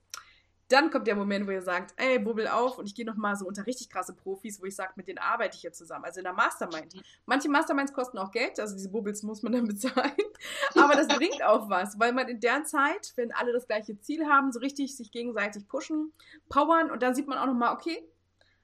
[0.72, 3.46] Dann kommt der Moment, wo ihr sagt, ey, bubbel auf und ich gehe nochmal so
[3.46, 6.06] unter richtig krasse Profis, wo ich sage, mit denen arbeite ich jetzt zusammen.
[6.06, 6.94] Also in der Mastermind.
[7.26, 10.14] Manche Masterminds kosten auch Geld, also diese Bubbles muss man dann bezahlen.
[10.76, 14.26] Aber das bringt auch was, weil man in der Zeit, wenn alle das gleiche Ziel
[14.28, 16.14] haben, so richtig sich gegenseitig pushen,
[16.48, 18.08] powern und dann sieht man auch nochmal, okay,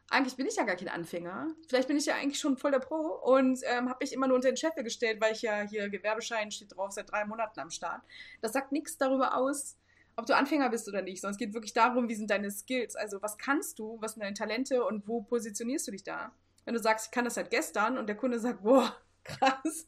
[0.10, 1.48] eigentlich bin ich ja gar kein Anfänger.
[1.68, 4.36] Vielleicht bin ich ja eigentlich schon voll der Pro und ähm, habe mich immer nur
[4.36, 7.70] unter den Scheffel gestellt, weil ich ja hier Gewerbeschein steht drauf seit drei Monaten am
[7.70, 8.02] Start.
[8.42, 9.76] Das sagt nichts darüber aus,
[10.16, 12.96] ob du Anfänger bist oder nicht, sondern es geht wirklich darum, wie sind deine Skills.
[12.96, 16.32] Also was kannst du, was sind deine Talente und wo positionierst du dich da?
[16.66, 19.88] Wenn du sagst, ich kann das seit gestern und der Kunde sagt, boah, krass,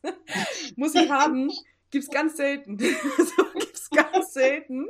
[0.76, 1.50] muss ich haben,
[1.92, 2.78] gibt's ganz selten.
[3.18, 4.88] so gibt's ganz selten.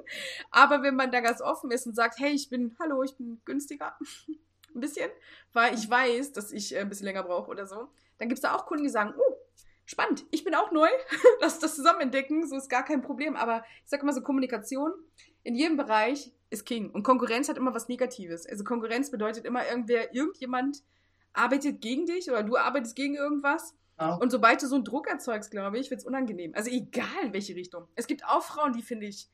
[0.50, 3.39] Aber wenn man da ganz offen ist und sagt, hey, ich bin, hallo, ich bin
[3.46, 3.98] günstiger,
[4.75, 5.10] ein bisschen,
[5.53, 8.55] weil ich weiß, dass ich äh, ein bisschen länger brauche oder so, dann gibt's da
[8.55, 9.36] auch Kunden, die sagen, oh,
[9.86, 10.89] spannend, ich bin auch neu,
[11.41, 13.36] lass das zusammen entdecken, so ist gar kein Problem.
[13.36, 14.91] Aber ich sage immer so, Kommunikation
[15.43, 16.91] in jedem Bereich ist King.
[16.91, 18.45] Und Konkurrenz hat immer was Negatives.
[18.45, 20.84] Also Konkurrenz bedeutet immer, irgendwer, irgendjemand
[21.34, 23.75] arbeitet gegen dich oder du arbeitest gegen irgendwas.
[23.99, 24.17] Oh.
[24.19, 26.53] Und sobald du so einen Druck erzeugst, glaube ich, wird es unangenehm.
[26.55, 27.88] Also egal in welche Richtung.
[27.95, 29.29] Es gibt auch Frauen, die finde ich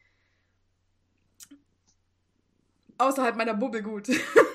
[2.98, 4.08] außerhalb meiner Bubble gut.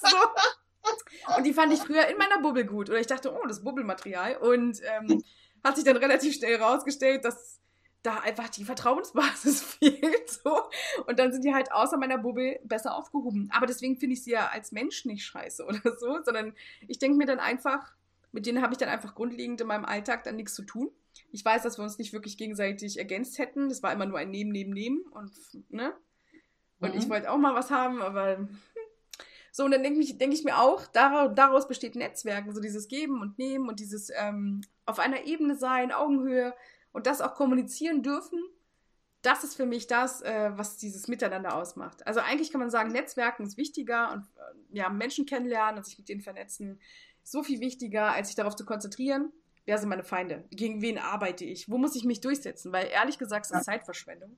[0.10, 1.36] so.
[1.36, 2.88] Und die fand ich früher in meiner Bubble gut.
[2.90, 4.36] Oder ich dachte, oh, das Bubbelmaterial.
[4.36, 5.22] Und ähm,
[5.62, 7.60] hat sich dann relativ schnell rausgestellt, dass
[8.02, 10.30] da einfach die Vertrauensbasis fehlt.
[10.30, 10.62] So.
[11.06, 13.50] Und dann sind die halt außer meiner Bubble besser aufgehoben.
[13.52, 16.54] Aber deswegen finde ich sie ja als Mensch nicht scheiße oder so, sondern
[16.88, 17.92] ich denke mir dann einfach,
[18.32, 20.90] mit denen habe ich dann einfach grundlegend in meinem Alltag dann nichts zu tun.
[21.32, 23.68] Ich weiß, dass wir uns nicht wirklich gegenseitig ergänzt hätten.
[23.68, 25.02] Das war immer nur ein Neben, Neben, Neben.
[25.10, 25.32] Und,
[25.68, 25.92] ne?
[26.78, 27.00] Und mhm.
[27.00, 28.48] ich wollte auch mal was haben, aber.
[29.52, 32.88] So, und dann denke ich, denk ich mir auch, daraus, daraus besteht Netzwerken, so dieses
[32.88, 36.54] Geben und Nehmen und dieses ähm, auf einer Ebene sein, Augenhöhe
[36.92, 38.40] und das auch kommunizieren dürfen,
[39.22, 42.06] das ist für mich das, äh, was dieses Miteinander ausmacht.
[42.06, 45.98] Also eigentlich kann man sagen, Netzwerken ist wichtiger und äh, ja, Menschen kennenlernen und sich
[45.98, 46.80] mit denen vernetzen,
[47.22, 49.32] so viel wichtiger, als sich darauf zu konzentrieren,
[49.66, 53.18] wer sind meine Feinde, gegen wen arbeite ich, wo muss ich mich durchsetzen, weil ehrlich
[53.18, 54.36] gesagt, es ist Zeitverschwendung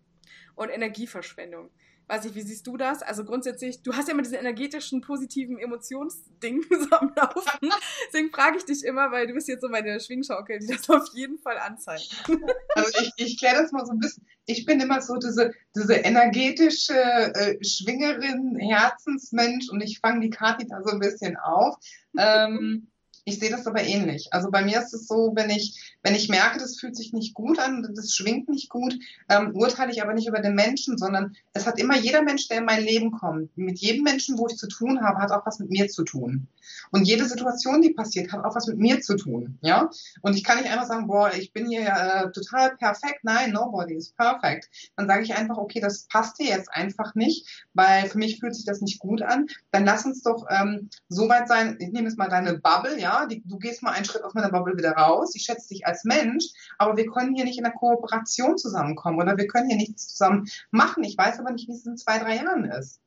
[0.56, 1.70] und Energieverschwendung
[2.12, 3.02] weiß ich, wie siehst du das?
[3.02, 7.70] Also grundsätzlich, du hast ja immer diesen energetischen, positiven Emotionsding so am Laufen.
[8.06, 11.08] Deswegen frage ich dich immer, weil du bist jetzt so meine Schwingschaukel, die das auf
[11.14, 12.14] jeden Fall anzeigt.
[12.74, 14.26] Also ich, ich kläre das mal so ein bisschen.
[14.46, 20.66] Ich bin immer so diese, diese energetische äh, Schwingerin, Herzensmensch und ich fange die Kati
[20.66, 21.76] da so ein bisschen auf.
[22.18, 22.90] Ähm,
[23.24, 24.28] ich sehe das aber ähnlich.
[24.32, 27.34] Also bei mir ist es so, wenn ich, wenn ich merke, das fühlt sich nicht
[27.34, 28.94] gut an, das schwingt nicht gut,
[29.28, 32.58] ähm, urteile ich aber nicht über den Menschen, sondern es hat immer jeder Mensch, der
[32.58, 33.56] in mein Leben kommt.
[33.56, 36.48] Mit jedem Menschen, wo ich zu tun habe, hat auch was mit mir zu tun.
[36.90, 39.58] Und jede Situation, die passiert, hat auch was mit mir zu tun.
[39.62, 39.90] Ja?
[40.22, 43.20] Und ich kann nicht einfach sagen, boah, ich bin hier äh, total perfekt.
[43.22, 44.68] Nein, nobody is perfect.
[44.96, 48.54] Dann sage ich einfach, okay, das passt dir jetzt einfach nicht, weil für mich fühlt
[48.54, 49.46] sich das nicht gut an.
[49.70, 53.11] Dann lass uns doch ähm, so weit sein, ich nehme jetzt mal deine Bubble, ja,
[53.26, 56.04] die, du gehst mal einen Schritt aus meiner Bubble wieder raus, ich schätze dich als
[56.04, 56.46] Mensch,
[56.78, 60.48] aber wir können hier nicht in der Kooperation zusammenkommen oder wir können hier nichts zusammen
[60.70, 61.04] machen.
[61.04, 63.00] Ich weiß aber nicht, wie es in zwei, drei Jahren ist.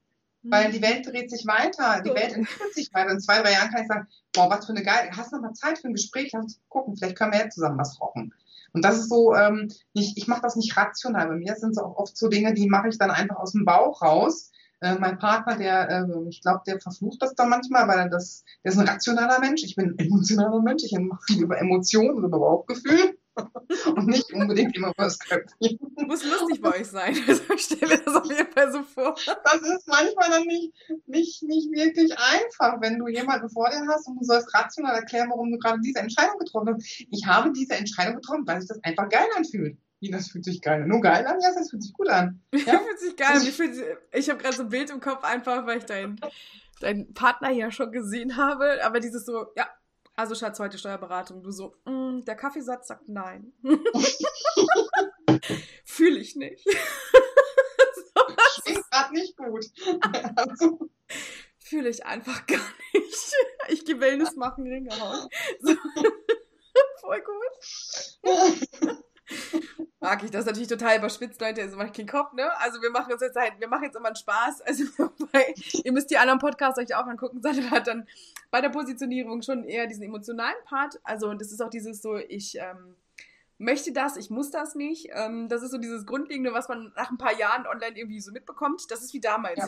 [0.44, 0.52] Mhm.
[0.52, 3.12] Weil die Welt dreht sich weiter, die Welt entwickelt sich weiter.
[3.12, 5.44] In zwei, drei Jahren kann ich sagen, boah, was für eine geile, hast du noch
[5.44, 8.34] mal Zeit für ein Gespräch, lass uns gucken, vielleicht können wir jetzt zusammen was rocken.
[8.74, 11.28] Und das ist so, ähm, ich, ich mache das nicht rational.
[11.28, 13.64] Bei mir sind so auch oft so Dinge, die mache ich dann einfach aus dem
[13.64, 18.00] Bauch raus äh, mein Partner, der, äh, ich glaube, der verflucht das dann manchmal, weil
[18.00, 19.64] er das, der ist ein rationaler Mensch.
[19.64, 20.84] Ich bin ein emotionaler Mensch.
[20.84, 23.18] Ich mache viel über Emotionen und über Bauchgefühl.
[23.86, 25.78] und nicht unbedingt immer über das Köpfchen.
[26.08, 27.16] Muss lustig bei euch sein.
[27.28, 29.16] Also ich stelle das auf jeden Fall so vor.
[29.44, 30.74] Das ist manchmal dann nicht,
[31.06, 35.30] nicht, nicht wirklich einfach, wenn du jemanden vor dir hast und du sollst rational erklären,
[35.30, 37.06] warum du gerade diese Entscheidung getroffen hast.
[37.12, 39.78] Ich habe diese Entscheidung getroffen, weil sich das einfach geil anfühlt.
[40.06, 40.88] Wie, das fühlt sich geil an?
[40.88, 41.40] Nur geil an?
[41.42, 42.40] Ja, das fühlt sich gut an.
[42.54, 43.42] Ja, fühlt sich geil an.
[43.42, 43.60] Ich,
[44.20, 46.20] ich habe gerade so ein Bild im Kopf einfach, weil ich deinen
[46.80, 48.84] dein Partner ja schon gesehen habe.
[48.84, 49.68] Aber dieses so, ja,
[50.16, 51.42] also Schatz, heute Steuerberatung.
[51.42, 53.52] Du so, mm, der Kaffeesatz sagt nein.
[55.84, 56.64] Fühle ich nicht.
[56.70, 58.26] so,
[58.64, 59.66] Klingt gerade nicht gut.
[60.36, 60.88] also.
[61.58, 62.62] Fühle ich einfach gar
[62.94, 63.34] nicht.
[63.70, 65.28] Ich gehe Wellness machen, Ringe hauen.
[65.62, 65.76] So.
[67.02, 67.36] Voll gut
[70.06, 70.32] mag ich.
[70.32, 71.62] Das natürlich total überspitzt, Leute.
[71.62, 72.50] Also macht keinen Kopf, ne?
[72.60, 74.62] Also wir machen uns jetzt halt, wir machen jetzt immer einen Spaß.
[74.62, 74.84] Also
[75.84, 77.42] ihr müsst die anderen Podcasts euch auch angucken.
[77.42, 78.08] Sandra hat dann
[78.52, 81.00] bei der Positionierung schon eher diesen emotionalen Part.
[81.04, 82.96] Also und das ist auch dieses so, ich ähm,
[83.58, 85.10] möchte das, ich muss das nicht.
[85.12, 88.32] Ähm, das ist so dieses Grundlegende, was man nach ein paar Jahren online irgendwie so
[88.32, 88.84] mitbekommt.
[88.90, 89.58] Das ist wie damals.
[89.58, 89.68] Ja.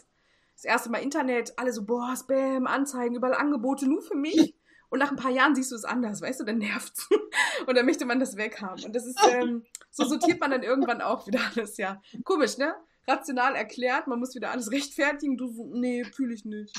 [0.53, 4.55] Das erste Mal Internet, alle so, boah, Spam, Anzeigen, überall Angebote, nur für mich.
[4.89, 7.09] Und nach ein paar Jahren siehst du es anders, weißt du, dann nervt's.
[7.67, 8.85] Und dann möchte man das weghaben.
[8.85, 12.01] Und das ist, ähm, so sortiert man dann irgendwann auch wieder alles, ja.
[12.23, 12.75] Komisch, ne?
[13.07, 15.37] Rational erklärt, man muss wieder alles rechtfertigen.
[15.37, 16.75] Du so, nee, fühle ich nicht.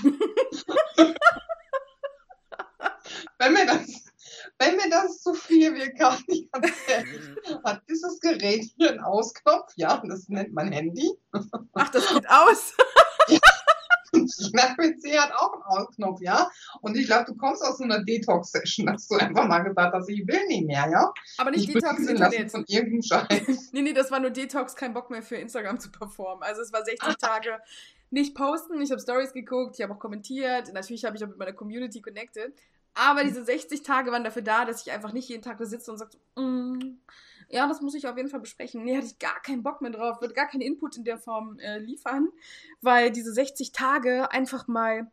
[3.38, 4.04] wenn mir das,
[4.58, 7.22] wenn mir das zu viel wird, gar nicht ganz ehrlich,
[7.64, 11.10] hat dieses Gerät hier einen Ausknopf, ja, das nennt man Handy.
[11.74, 12.74] Ach, das geht aus.
[14.26, 14.48] Ja.
[14.52, 16.50] Mein PC hat auch einen Ausknopf, ja.
[16.80, 20.08] Und ich glaube, du kommst aus so einer Detox-Session, dass du einfach mal gesagt hast,
[20.08, 21.12] ich will nicht mehr, ja.
[21.36, 22.50] Aber nicht ich Detox Internet.
[22.50, 23.70] von irgendeinem Scheiß.
[23.72, 26.42] nee, nee, das war nur Detox, kein Bock mehr für Instagram zu performen.
[26.42, 27.58] Also es war 60 Tage
[28.10, 28.80] nicht posten.
[28.80, 30.72] Ich habe Stories geguckt, ich habe auch kommentiert.
[30.72, 32.54] Natürlich habe ich auch mit meiner Community connected.
[32.94, 35.92] Aber diese 60 Tage waren dafür da, dass ich einfach nicht jeden Tag da sitze
[35.92, 36.98] und sage, mm,
[37.48, 38.84] ja, das muss ich auf jeden Fall besprechen.
[38.84, 41.58] Nee, hatte ich gar keinen Bock mehr drauf, würde gar keinen Input in der Form
[41.58, 42.28] äh, liefern,
[42.80, 45.10] weil diese 60 Tage einfach mal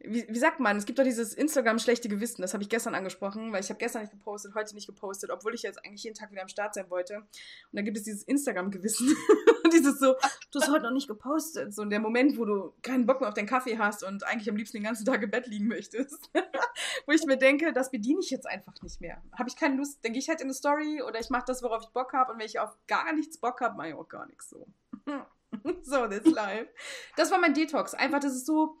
[0.00, 2.94] wie, wie sagt man, es gibt doch dieses Instagram schlechte Gewissen, das habe ich gestern
[2.94, 6.14] angesprochen, weil ich habe gestern nicht gepostet, heute nicht gepostet, obwohl ich jetzt eigentlich jeden
[6.14, 7.16] Tag wieder am Start sein wollte.
[7.16, 7.26] Und
[7.72, 9.08] dann gibt es dieses Instagram-Gewissen,
[9.70, 10.14] dieses so,
[10.52, 13.28] du hast heute noch nicht gepostet, so in der Moment, wo du keinen Bock mehr
[13.28, 16.30] auf deinen Kaffee hast und eigentlich am liebsten den ganzen Tag im Bett liegen möchtest,
[17.06, 19.22] wo ich mir denke, das bediene ich jetzt einfach nicht mehr.
[19.38, 21.62] Habe ich keine Lust, dann gehe ich halt in eine Story oder ich mache das,
[21.62, 24.08] worauf ich Bock habe und wenn ich auf gar nichts Bock habe, mache ich auch
[24.08, 24.66] gar nichts so.
[25.82, 26.68] so, that's life.
[27.16, 27.94] Das war mein Detox.
[27.94, 28.78] Einfach, das ist so,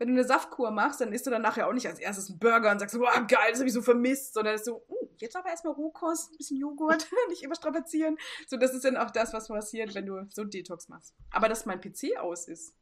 [0.00, 2.38] wenn du eine Saftkur machst, dann isst du dann nachher auch nicht als erstes einen
[2.38, 5.36] Burger und sagst, wow, geil, das habe ich so vermisst, sondern ist so, uh, jetzt
[5.36, 8.16] aber erstmal Rohkost, ein bisschen Joghurt, nicht überstrapazieren.
[8.48, 11.14] So, das ist dann auch das, was passiert, wenn du so Detox machst.
[11.30, 12.74] Aber dass mein PC aus ist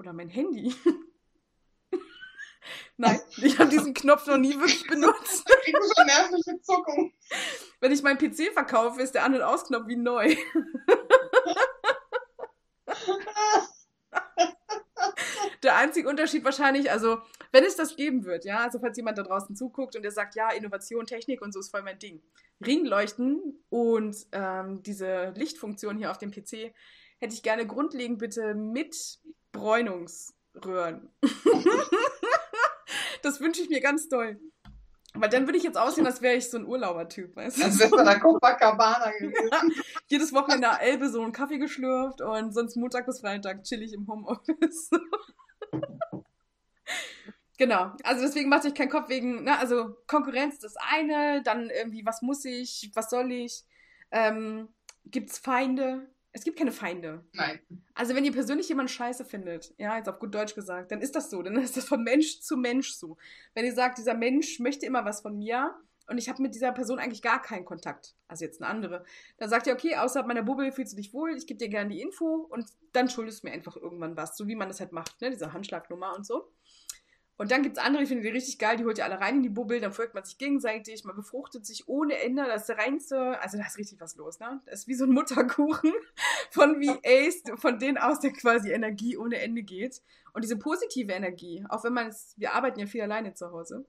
[0.00, 0.74] oder mein Handy.
[2.96, 5.48] Nein, ich habe diesen Knopf noch nie wirklich benutzt.
[5.66, 7.12] Ich kriege schon nervliche Zuckung.
[7.80, 10.36] Wenn ich meinen PC verkaufe, ist der An- und Ausknopf wie neu.
[15.66, 17.18] Der einzige Unterschied wahrscheinlich, also
[17.52, 20.34] wenn es das geben wird, ja, also falls jemand da draußen zuguckt und der sagt,
[20.34, 22.22] ja, Innovation, Technik und so ist voll mein Ding.
[22.64, 26.72] Ringleuchten und ähm, diese Lichtfunktion hier auf dem PC
[27.18, 29.18] hätte ich gerne grundlegend bitte mit
[29.52, 31.10] Bräunungsröhren.
[33.22, 34.40] das wünsche ich mir ganz doll.
[35.18, 37.64] Weil dann würde ich jetzt aussehen, als wäre ich so ein Urlaubertyp, weißt du?
[37.64, 39.48] Als wäre der Copacabana gewesen.
[39.50, 39.62] Ja,
[40.08, 43.94] jedes Wochenende in der Elbe so einen Kaffee geschlürft und sonst Montag bis Freitag chillig
[43.94, 44.90] im Homeoffice.
[47.58, 52.04] Genau, also deswegen macht euch keinen Kopf wegen, ne, also Konkurrenz das eine, dann irgendwie,
[52.04, 53.64] was muss ich, was soll ich,
[54.10, 54.68] ähm,
[55.06, 56.06] gibt's Feinde?
[56.32, 57.24] Es gibt keine Feinde.
[57.32, 57.58] Nein.
[57.94, 61.16] Also wenn ihr persönlich jemanden scheiße findet, ja, jetzt auf gut Deutsch gesagt, dann ist
[61.16, 63.16] das so, dann ist das von Mensch zu Mensch so.
[63.54, 65.74] Wenn ihr sagt, dieser Mensch möchte immer was von mir
[66.08, 69.04] und ich habe mit dieser Person eigentlich gar keinen Kontakt, also jetzt eine andere,
[69.38, 71.90] dann sagt ihr, okay, außerhalb meiner Bubble fühlst du dich wohl, ich gebe dir gerne
[71.90, 74.92] die Info und dann schuldest du mir einfach irgendwann was, so wie man das halt
[74.92, 76.52] macht, ne, diese Handschlagnummer und so.
[77.38, 79.36] Und dann gibt es andere, die finden die richtig geil, die holt ihr alle rein
[79.36, 82.68] in die Bubble, dann folgt man sich gegenseitig, man befruchtet sich ohne Ende, das ist
[82.68, 84.62] der reinste, also da ist richtig was los, ne?
[84.64, 85.92] Das ist wie so ein Mutterkuchen
[86.50, 90.00] von Ace, von denen aus der quasi Energie ohne Ende geht.
[90.32, 93.86] Und diese positive Energie, auch wenn man es, wir arbeiten ja viel alleine zu Hause.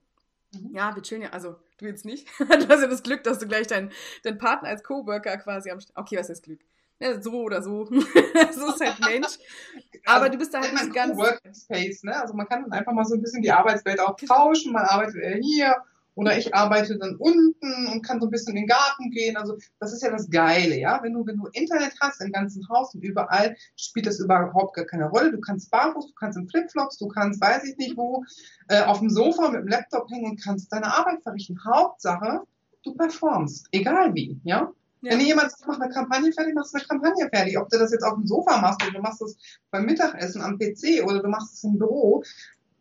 [0.52, 0.74] Mhm.
[0.74, 2.26] Ja, wir chillen ja, also du jetzt nicht.
[2.38, 5.78] du hast ja das Glück, dass du gleich deinen dein Partner als Coworker quasi am
[5.94, 6.60] Okay, was ist Glück?
[7.00, 7.84] Ja, so oder so.
[7.86, 9.38] so ist halt Mensch.
[10.04, 11.16] Aber also, du bist da halt nicht ganz.
[11.16, 12.20] Workspace, ne?
[12.20, 14.72] Also man kann einfach mal so ein bisschen die Arbeitswelt auch tauschen.
[14.72, 15.76] Man arbeitet eher hier
[16.18, 19.36] oder ich arbeite dann unten und kann so ein bisschen in den Garten gehen.
[19.36, 20.98] Also das ist ja das Geile, ja.
[21.00, 24.84] Wenn du, wenn du Internet hast im ganzen Haus und überall, spielt das überhaupt gar
[24.84, 25.30] keine Rolle.
[25.30, 28.24] Du kannst barfuß, du kannst in Flipflops, du kannst weiß ich nicht wo,
[28.66, 31.56] äh, auf dem Sofa mit dem Laptop hängen und kannst deine Arbeit verrichten.
[31.64, 32.40] Hauptsache,
[32.82, 34.72] du performst, egal wie, ja.
[35.02, 35.12] Ja.
[35.12, 37.56] Wenn jemand sagt, mach eine Kampagne fertig, machst du eine Kampagne fertig.
[37.56, 39.36] Ob du das jetzt auf dem Sofa machst oder du machst das
[39.70, 42.24] beim Mittagessen am PC oder du machst es im Büro,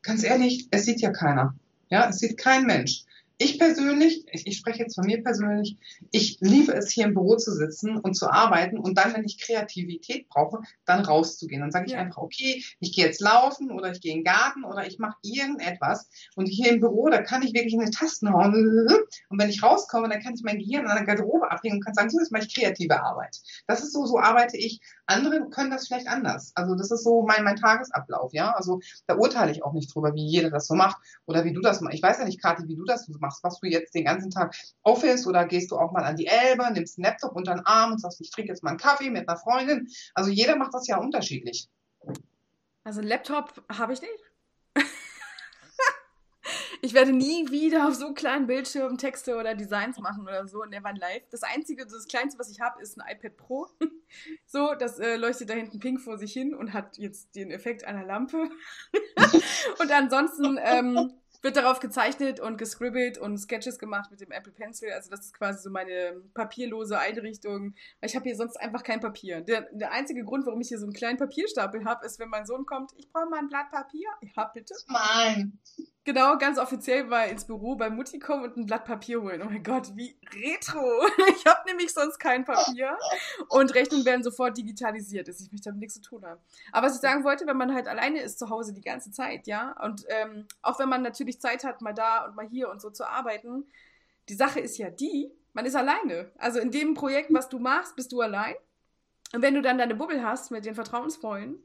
[0.02, 1.54] ganz ehrlich, es sieht ja keiner.
[1.90, 3.06] Ja, es sieht kein Mensch.
[3.40, 5.78] Ich persönlich, ich, ich, spreche jetzt von mir persönlich,
[6.10, 9.40] ich liebe es, hier im Büro zu sitzen und zu arbeiten und dann, wenn ich
[9.40, 11.62] Kreativität brauche, dann rauszugehen.
[11.62, 12.00] Dann sage ich ja.
[12.00, 15.18] einfach, okay, ich gehe jetzt laufen oder ich gehe in den Garten oder ich mache
[15.22, 16.10] irgendetwas.
[16.36, 18.88] Und hier im Büro, da kann ich wirklich in die Tasten hauen.
[19.30, 21.94] Und wenn ich rauskomme, dann kann ich mein Gehirn an der Garderobe abhängen und kann
[21.94, 23.40] sagen, so ist meine kreative Arbeit.
[23.68, 24.82] Das ist so, so arbeite ich.
[25.06, 26.54] Andere können das vielleicht anders.
[26.56, 28.52] Also das ist so mein, mein Tagesablauf, ja.
[28.54, 30.98] Also da urteile ich auch nicht drüber, wie jeder das so macht
[31.28, 31.96] oder wie du das machst.
[31.96, 34.32] Ich weiß ja nicht, Kathi, wie du das machst machst, was du jetzt den ganzen
[34.32, 37.66] Tag aufhältst oder gehst du auch mal an die Elbe, nimmst einen Laptop unter den
[37.66, 39.88] Arm und sagst, ich trinke jetzt mal einen Kaffee mit einer Freundin.
[40.14, 41.68] Also jeder macht das ja unterschiedlich.
[42.84, 44.24] Also einen Laptop habe ich nicht.
[46.82, 50.72] ich werde nie wieder auf so kleinen Bildschirmen Texte oder Designs machen oder so in
[50.72, 51.24] der Wand live.
[51.30, 53.68] Das einzige, das kleinste, was ich habe, ist ein iPad Pro.
[54.46, 57.84] so, das äh, leuchtet da hinten pink vor sich hin und hat jetzt den Effekt
[57.84, 58.50] einer Lampe.
[59.80, 61.12] und ansonsten ähm,
[61.44, 64.92] wird darauf gezeichnet und gescribbelt und Sketches gemacht mit dem Apple Pencil.
[64.92, 67.76] Also das ist quasi so meine papierlose Einrichtung.
[68.00, 69.42] Weil ich habe hier sonst einfach kein Papier.
[69.42, 72.46] Der, der einzige Grund, warum ich hier so einen kleinen Papierstapel habe, ist, wenn mein
[72.46, 74.08] Sohn kommt, ich brauche mal ein Blatt Papier.
[74.36, 74.74] Ja, bitte.
[74.88, 75.60] Nein.
[76.08, 79.42] Genau, ganz offiziell mal ins Büro bei Mutti kommen und ein Blatt Papier holen.
[79.42, 81.06] Oh mein Gott, wie retro.
[81.36, 82.98] Ich habe nämlich sonst kein Papier.
[83.50, 85.28] Und Rechnungen werden sofort digitalisiert.
[85.28, 86.40] Ich möchte damit nichts zu tun haben.
[86.72, 89.48] Aber was ich sagen wollte, wenn man halt alleine ist zu Hause die ganze Zeit,
[89.48, 92.82] ja, und ähm, auch wenn man natürlich Zeit hat, mal da und mal hier und
[92.82, 93.66] so zu arbeiten,
[94.30, 96.32] die Sache ist ja die, man ist alleine.
[96.38, 98.56] Also in dem Projekt, was du machst, bist du allein.
[99.34, 101.62] Und wenn du dann deine Bubbel hast mit den Vertrauensvollen,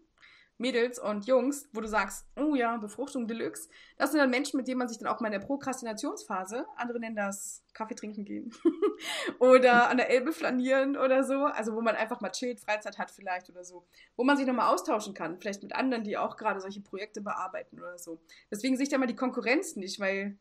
[0.62, 4.68] Mädels und Jungs, wo du sagst, oh ja, Befruchtung Deluxe, das sind dann Menschen, mit
[4.68, 8.55] denen man sich dann auch mal in der Prokrastinationsphase, andere nennen das Kaffee trinken gehen
[9.40, 13.11] oder an der Elbe flanieren oder so, also wo man einfach mal chillt, Freizeit hat
[13.11, 13.85] vielleicht oder so,
[14.16, 17.79] wo man sich nochmal austauschen kann, vielleicht mit anderen, die auch gerade solche Projekte bearbeiten
[17.79, 18.20] oder so.
[18.51, 20.38] Deswegen sehe ich da mal die Konkurrenz nicht, weil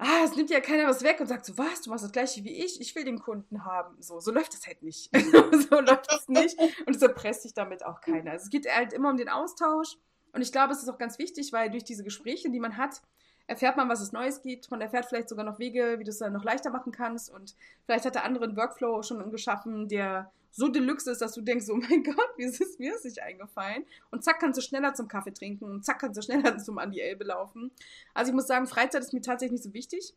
[0.00, 2.42] ah, es nimmt ja keiner was weg und sagt so, was, du machst das gleiche
[2.44, 4.00] wie ich, ich will den Kunden haben.
[4.00, 5.10] So, so läuft das halt nicht.
[5.70, 8.32] so läuft es nicht und es erpresst sich damit auch keiner.
[8.32, 9.96] Also es geht halt immer um den Austausch
[10.32, 13.02] und ich glaube, es ist auch ganz wichtig, weil durch diese Gespräche, die man hat,
[13.50, 14.70] erfährt man, was es Neues gibt.
[14.70, 17.56] Man erfährt vielleicht sogar noch Wege, wie du es dann noch leichter machen kannst und
[17.84, 21.66] vielleicht hat der andere einen Workflow schon geschaffen, der so deluxe ist, dass du denkst,
[21.68, 23.84] oh mein Gott, wie ist es mir ist nicht eingefallen?
[24.12, 26.92] Und zack, kannst du schneller zum Kaffee trinken und zack, kannst du schneller zum an
[26.92, 27.72] die Elbe laufen.
[28.14, 30.14] Also ich muss sagen, Freizeit ist mir tatsächlich nicht so wichtig.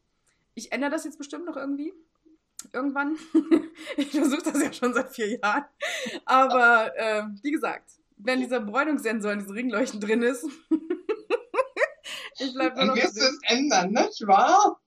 [0.54, 1.92] Ich ändere das jetzt bestimmt noch irgendwie.
[2.72, 3.18] Irgendwann.
[3.98, 5.66] ich versuche das ja schon seit vier Jahren.
[6.26, 10.46] Aber äh, wie gesagt, wenn dieser Bräunungssensor in diesem Ringleuchten drin ist,
[12.44, 12.76] ich nur noch.
[12.76, 14.80] Dann wirst du es ändern, nicht wahr?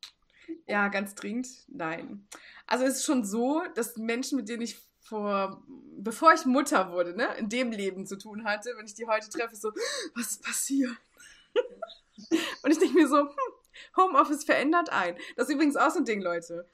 [0.67, 1.49] Ja, ganz dringend.
[1.69, 2.29] Nein.
[2.67, 5.63] Also es ist schon so, dass Menschen, mit denen ich vor,
[5.99, 9.29] bevor ich Mutter wurde, ne, in dem Leben zu tun hatte, wenn ich die heute
[9.29, 9.71] treffe, so,
[10.15, 10.97] was ist passiert?
[12.63, 13.37] Und ich denke mir so, hm,
[13.97, 15.17] Homeoffice verändert ein.
[15.37, 16.69] Das ist übrigens auch so ein Ding, Leute.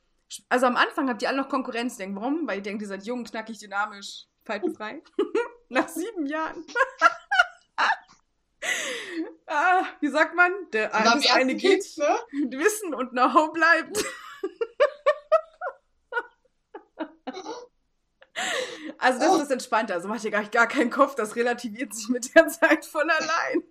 [0.49, 1.97] Also am Anfang habt ihr alle noch Konkurrenz.
[1.99, 2.47] Denkt, warum?
[2.47, 5.03] Weil ihr denkt, ihr seid jung, knackig, dynamisch, faltenfrei.
[5.68, 6.64] Nach sieben Jahren.
[9.46, 10.53] ah, wie sagt man?
[10.72, 12.18] Der das eine geht, ne?
[12.51, 14.05] Wissen und Know-how bleibt.
[18.98, 19.42] Also das oh.
[19.42, 19.94] ist entspannter.
[19.94, 21.14] Also macht ihr gar, gar keinen Kopf.
[21.14, 23.62] Das relativiert sich mit der Zeit von allein.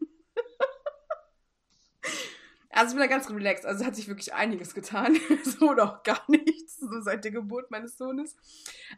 [2.74, 3.66] Also ich bin da ganz relaxed.
[3.66, 5.18] Also hat sich wirklich einiges getan.
[5.44, 6.78] so noch gar nichts.
[6.78, 8.36] So seit der Geburt meines Sohnes.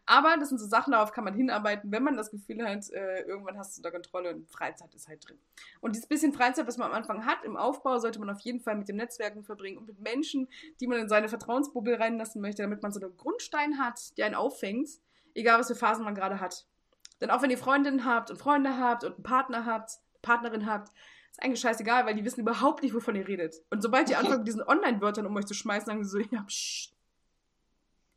[0.05, 3.21] Aber das sind so Sachen, darauf kann man hinarbeiten, wenn man das Gefühl hat, äh,
[3.21, 5.37] irgendwann hast du da Kontrolle und Freizeit ist halt drin.
[5.81, 8.59] Und dieses bisschen Freizeit, was man am Anfang hat, im Aufbau, sollte man auf jeden
[8.59, 10.47] Fall mit dem Netzwerken verbringen und mit Menschen,
[10.79, 14.35] die man in seine Vertrauensbubbel reinlassen möchte, damit man so einen Grundstein hat, der einen
[14.35, 14.89] auffängt
[15.35, 16.65] egal was für Phasen man gerade hat.
[17.21, 20.91] Denn auch wenn ihr Freundinnen habt und Freunde habt und einen Partner habt, Partnerin habt,
[21.33, 23.55] ist eigentlich scheißegal, weil die wissen überhaupt nicht, wovon ihr redet.
[23.71, 26.43] Und sobald ihr anfangt, mit diesen Online-Wörtern um euch zu schmeißen, sagen sie so, ja,
[26.43, 26.91] psch,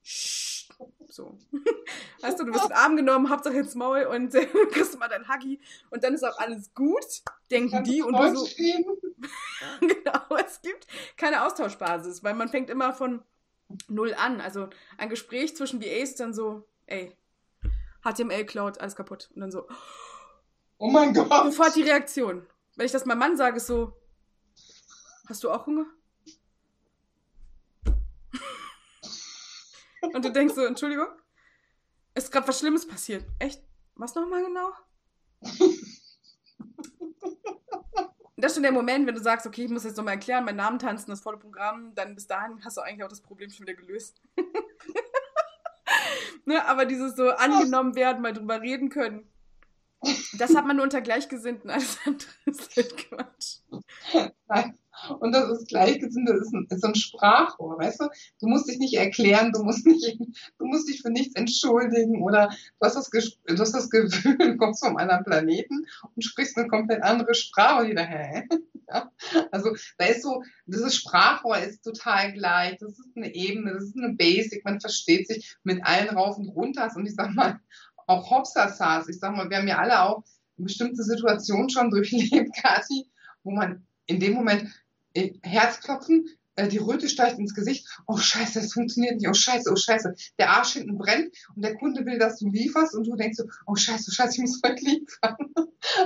[0.04, 0.68] psch,
[1.08, 1.38] so.
[2.20, 5.08] Weißt du, du wirst in den Arm genommen, Hauptsache ins Maul und äh, kriegst mal
[5.08, 5.58] dein Huggy
[5.90, 7.06] und dann ist auch alles gut,
[7.50, 8.46] denken die und du so.
[9.80, 13.22] genau, es gibt keine Austauschbasis, weil man fängt immer von
[13.88, 14.42] null an.
[14.42, 17.16] Also ein Gespräch zwischen VAs ist dann so, ey,
[18.04, 19.30] HTML Cloud, alles kaputt.
[19.34, 19.66] Und dann so,
[20.76, 21.30] oh mein Gott.
[21.30, 22.46] Sofort die Reaktion.
[22.76, 23.92] Wenn ich das meinem Mann sage, ist so,
[25.26, 25.86] hast du auch Hunger?
[30.14, 31.08] Und du denkst so, Entschuldigung,
[32.14, 33.24] ist gerade was Schlimmes passiert.
[33.38, 33.62] Echt?
[33.94, 34.72] Was nochmal genau?
[38.36, 40.56] das ist schon der Moment, wenn du sagst, okay, ich muss jetzt nochmal erklären, meinen
[40.56, 43.66] Namen tanzen, das volle Programm, dann bis dahin hast du eigentlich auch das Problem schon
[43.66, 44.20] wieder gelöst.
[46.44, 49.26] ne, aber dieses so angenommen werden, mal drüber reden können,
[50.38, 53.58] das hat man nur unter Gleichgesinnten, alles andere ist halt Quatsch.
[54.48, 54.78] Nein.
[55.20, 58.08] Und das ist Gleichgesinnt, das ist ein, ist ein Sprachrohr, weißt du?
[58.40, 60.18] Du musst dich nicht erklären, du musst, nicht,
[60.58, 64.56] du musst dich für nichts entschuldigen oder du hast das, du hast das Gefühl, du
[64.56, 68.44] kommst vom anderen Planeten und sprichst eine komplett andere Sprache und jeder, hä?
[68.88, 69.10] Ja?
[69.50, 73.96] Also da ist so, dieses Sprachrohr ist total gleich, das ist eine Ebene, das ist
[73.96, 77.60] eine Basic, man versteht sich mit allen rauf und runter und ich sag mal,
[78.06, 80.24] auch Hopsasas, ich sag mal, wir haben ja alle auch
[80.56, 83.08] bestimmte Situationen schon durchlebt, Kathi,
[83.42, 84.70] wo man in dem Moment
[85.14, 86.26] äh, Herzklopfen,
[86.56, 87.86] äh, die Röte steigt ins Gesicht.
[88.06, 89.28] Oh Scheiße, das funktioniert nicht.
[89.28, 90.14] Oh Scheiße, oh Scheiße.
[90.38, 93.44] Der Arsch hinten brennt und der Kunde will, dass du lieferst und du denkst so,
[93.66, 95.36] oh Scheiße, oh Scheiße, ich muss heute liefern.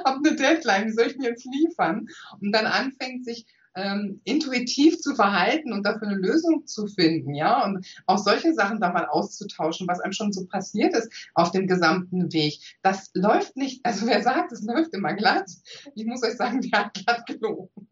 [0.04, 2.08] Hab eine Deadline, wie soll ich denn jetzt liefern?
[2.40, 7.64] Und dann anfängt sich ähm, intuitiv zu verhalten und dafür eine Lösung zu finden, ja,
[7.64, 11.66] und auch solche Sachen da mal auszutauschen, was einem schon so passiert ist auf dem
[11.66, 12.58] gesamten Weg.
[12.82, 15.50] Das läuft nicht, also wer sagt, es läuft immer glatt,
[15.94, 17.88] ich muss euch sagen, der hat glatt gelogen.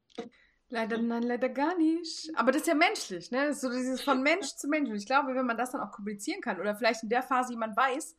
[0.71, 2.31] Leider, nein, leider gar nicht.
[2.35, 3.55] Aber das ist ja menschlich, ne?
[3.55, 4.91] So dieses von Mensch zu Mensch.
[4.91, 7.53] Und ich glaube, wenn man das dann auch kommunizieren kann oder vielleicht in der Phase
[7.53, 8.15] jemand weiß,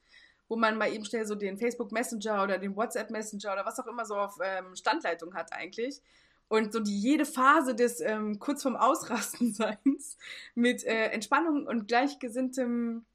[0.48, 3.80] wo man mal eben schnell so den Facebook Messenger oder den WhatsApp Messenger oder was
[3.80, 6.02] auch immer so auf ähm, Standleitung hat eigentlich.
[6.50, 10.18] Und so die jede Phase des ähm, kurz vorm Ausrastenseins
[10.56, 13.06] mit äh, Entspannung und gleichgesinntem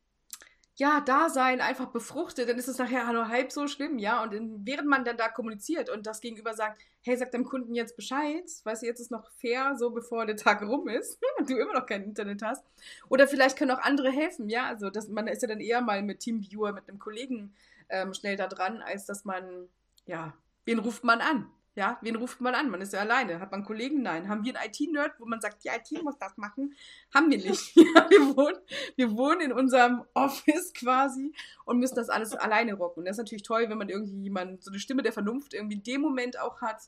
[0.76, 4.22] ja, Dasein einfach befruchtet, dann ist es nachher nur halb so schlimm, ja.
[4.22, 7.74] Und in, während man dann da kommuniziert und das Gegenüber sagt, hey, sag deinem Kunden
[7.74, 11.48] jetzt Bescheid, weißt du, jetzt ist noch fair, so bevor der Tag rum ist und
[11.48, 12.64] du immer noch kein Internet hast.
[13.08, 14.66] Oder vielleicht können auch andere helfen, ja.
[14.66, 17.54] Also das, man ist ja dann eher mal mit Teamviewer, mit einem Kollegen
[17.88, 19.68] ähm, schnell da dran, als dass man,
[20.06, 21.48] ja, wen ruft man an?
[21.76, 22.70] Ja, wen ruft man an?
[22.70, 23.40] Man ist ja alleine.
[23.40, 24.02] Hat man Kollegen?
[24.02, 24.28] Nein.
[24.28, 26.74] Haben wir einen IT-Nerd, wo man sagt, die IT muss das machen?
[27.12, 27.74] Haben wir nicht.
[27.94, 28.58] Ja, wir, wohnen,
[28.96, 31.32] wir wohnen in unserem Office quasi
[31.64, 33.00] und müssen das alles alleine rocken.
[33.00, 35.76] Und das ist natürlich toll, wenn man irgendwie jemanden, so eine Stimme der Vernunft irgendwie
[35.76, 36.82] in dem Moment auch hat,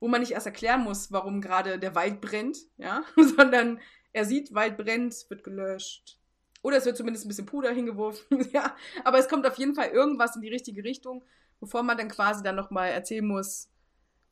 [0.00, 3.80] wo man nicht erst erklären muss, warum gerade der Wald brennt, ja, sondern
[4.12, 6.18] er sieht, Wald brennt, wird gelöscht.
[6.62, 8.74] Oder es wird zumindest ein bisschen Puder hingeworfen, ja.
[9.04, 11.24] Aber es kommt auf jeden Fall irgendwas in die richtige Richtung,
[11.60, 13.70] bevor man dann quasi dann nochmal erzählen muss,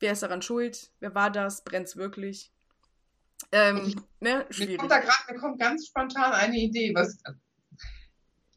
[0.03, 0.91] Wer ist daran schuld?
[0.99, 1.63] Wer war das?
[1.63, 2.51] Brennt es wirklich?
[3.53, 4.45] Ähm, ne?
[4.49, 4.71] Schwierig.
[4.71, 7.19] Mir kommt da gerade, mir kommt ganz spontan eine Idee, was,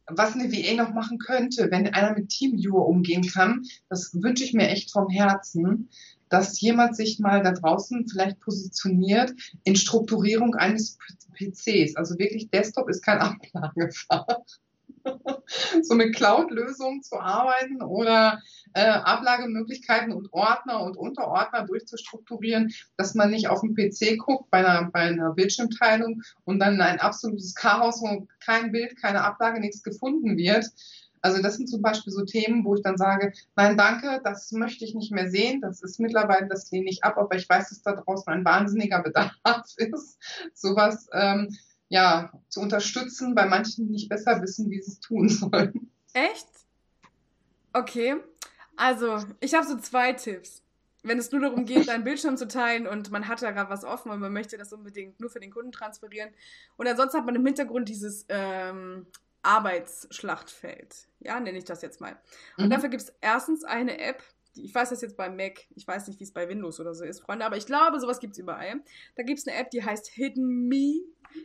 [0.09, 3.63] was eine VA noch machen könnte, wenn einer mit Teamviewer umgehen kann.
[3.89, 5.89] Das wünsche ich mir echt vom Herzen,
[6.31, 9.33] dass jemand sich mal da draußen vielleicht positioniert
[9.63, 10.99] in Strukturierung eines
[11.35, 11.95] PCs.
[11.95, 13.19] Also wirklich, Desktop ist kein
[13.55, 14.41] Ablagefach.
[15.83, 18.41] so mit Cloud-Lösungen zu arbeiten oder
[18.75, 24.59] äh, Ablagemöglichkeiten und Ordner und Unterordner durchzustrukturieren, dass man nicht auf dem PC guckt bei
[24.59, 29.83] einer, bei einer Bildschirmteilung und dann ein absolutes Chaos, wo kein Bild, keine Ablage, nichts
[29.83, 30.67] gefunden wird.
[31.23, 34.85] Also das sind zum Beispiel so Themen, wo ich dann sage, nein, danke, das möchte
[34.85, 35.61] ich nicht mehr sehen.
[35.61, 39.03] Das ist mittlerweile, das lehne ich ab, aber ich weiß, dass da draußen ein wahnsinniger
[39.03, 39.33] Bedarf
[39.77, 40.19] ist.
[40.55, 41.57] Sowas ähm,
[41.89, 45.91] ja, zu unterstützen, weil manchen nicht besser wissen, wie sie es tun sollen.
[46.13, 46.49] Echt?
[47.73, 48.17] Okay.
[48.77, 50.63] Also, ich habe so zwei Tipps.
[51.03, 53.85] Wenn es nur darum geht, einen Bildschirm zu teilen und man hat da gerade was
[53.85, 56.31] offen und man möchte das unbedingt nur für den Kunden transferieren.
[56.77, 59.07] Und ansonsten hat man im Hintergrund dieses ähm,
[59.43, 61.07] Arbeitsschlachtfeld.
[61.21, 62.17] Ja, nenne ich das jetzt mal.
[62.59, 62.71] Und mhm.
[62.71, 64.23] dafür gibt es erstens eine App,
[64.57, 67.05] ich weiß das jetzt bei Mac, ich weiß nicht, wie es bei Windows oder so
[67.05, 68.81] ist, Freunde, aber ich glaube, sowas gibt es überall.
[69.15, 71.03] Da gibt es eine App, die heißt Hidden Me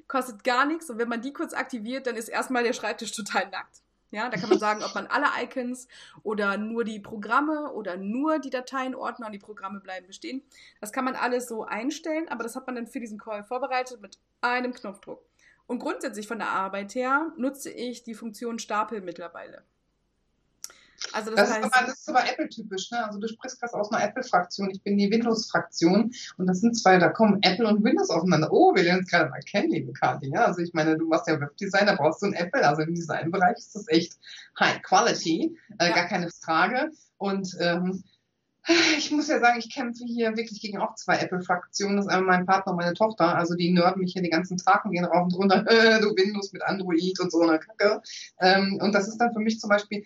[0.08, 3.50] kostet gar nichts und wenn man die kurz aktiviert, dann ist erstmal der Schreibtisch total
[3.50, 3.82] nackt.
[4.12, 5.88] Ja, da kann man sagen, ob man alle Icons
[6.24, 10.44] oder nur die Programme oder nur die Dateienordner und die Programme bleiben bestehen.
[10.82, 14.02] Das kann man alles so einstellen, aber das hat man dann für diesen Call vorbereitet
[14.02, 15.24] mit einem Knopfdruck.
[15.66, 19.64] Und grundsätzlich von der Arbeit her nutze ich die Funktion Stapel mittlerweile.
[21.14, 23.06] Also das, das, heißt, ist aber, das ist aber Apple-typisch, ne?
[23.06, 26.98] Also du sprichst gerade aus einer Apple-Fraktion, ich bin die Windows-Fraktion und das sind zwei,
[26.98, 28.50] da kommen Apple und Windows aufeinander.
[28.52, 30.32] Oh, wir lernen uns gerade mal kennen, liebe Kathi.
[30.34, 30.46] Ja?
[30.46, 32.68] Also ich meine, du machst ja Webdesign, da brauchst du ein Apple.
[32.68, 34.18] Also im Designbereich ist das echt
[34.60, 35.96] High Quality, äh, ja.
[35.96, 36.92] gar keine Frage.
[37.18, 38.04] Und ähm,
[38.98, 41.98] ich muss ja sagen, ich kämpfe hier wirklich gegen auch zwei Apple-Fraktionen.
[41.98, 43.36] Das ist einmal mein Partner und meine Tochter.
[43.36, 45.64] Also die nörden mich hier den ganzen Tag und gehen rauf und runter,
[46.02, 48.02] du Windows mit Android und so eine Kacke.
[48.40, 50.06] Ähm, und das ist dann für mich zum Beispiel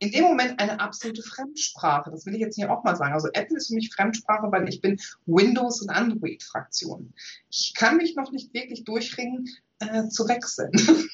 [0.00, 2.10] in dem Moment eine absolute Fremdsprache.
[2.10, 3.14] Das will ich jetzt hier auch mal sagen.
[3.14, 7.12] Also Apple ist für mich Fremdsprache, weil ich bin Windows- und Android-Fraktion.
[7.50, 9.48] Ich kann mich noch nicht wirklich durchringen,
[9.80, 10.72] äh, zu wechseln.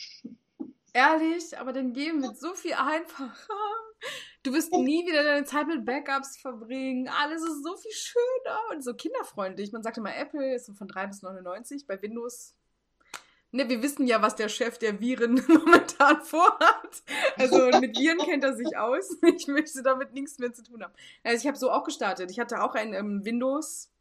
[0.92, 3.34] Ehrlich, aber dann gehen wird so viel einfacher.
[4.42, 7.08] Du wirst nie wieder deine Zeit mit Backups verbringen.
[7.08, 9.72] Alles ist so viel schöner und so kinderfreundlich.
[9.72, 11.86] Man sagt immer, Apple ist so von 3 bis 99.
[11.86, 12.54] Bei Windows
[13.54, 17.04] Ne, wir wissen ja, was der Chef der Viren momentan vorhat.
[17.36, 19.16] Also mit Viren kennt er sich aus.
[19.36, 20.92] Ich möchte damit nichts mehr zu tun haben.
[21.22, 22.32] Also ich habe so auch gestartet.
[22.32, 23.92] Ich hatte auch ein ähm, Windows,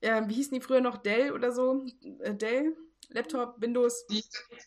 [0.00, 0.96] äh, wie hießen die früher noch?
[0.96, 1.84] Dell oder so?
[2.20, 2.76] Äh, Dell?
[3.08, 4.06] Laptop, Windows?
[4.06, 4.22] Die,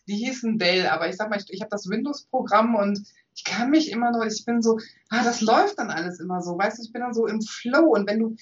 [0.06, 3.02] die hießen Dell, aber ich sag mal, ich, ich habe das Windows-Programm und
[3.34, 6.58] ich kann mich immer nur, ich bin so, ah, das läuft dann alles immer so,
[6.58, 8.36] weißt du, ich bin dann so im Flow und wenn du,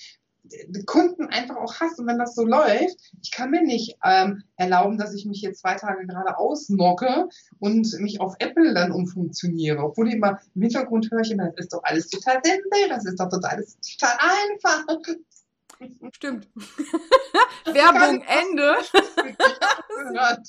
[0.86, 1.98] Kunden einfach auch hast.
[1.98, 5.60] Und wenn das so läuft, ich kann mir nicht ähm, erlauben, dass ich mich jetzt
[5.60, 7.28] zwei Tage gerade ausnocke
[7.58, 9.82] und mich auf Apple dann umfunktioniere.
[9.82, 13.04] Obwohl ich immer im Hintergrund höre ich immer, das ist doch alles total simpel, das
[13.04, 14.98] ist doch total, alles total einfach.
[16.12, 16.48] Stimmt.
[17.66, 18.76] Werbung Ende.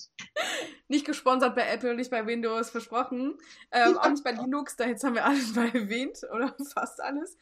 [0.87, 3.37] nicht gesponsert bei Apple, nicht bei Windows, versprochen.
[3.71, 7.37] Ähm, auch nicht bei Linux, da jetzt haben wir alles mal erwähnt oder fast alles.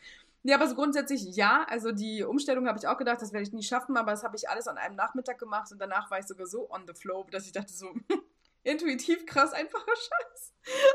[0.47, 1.65] Ja, aber so grundsätzlich ja.
[1.67, 4.35] Also die Umstellung habe ich auch gedacht, das werde ich nie schaffen, aber das habe
[4.35, 7.25] ich alles an einem Nachmittag gemacht und danach war ich sogar so on the flow,
[7.31, 7.95] dass ich dachte so,
[8.63, 10.53] intuitiv krass, einfacher Scheiß.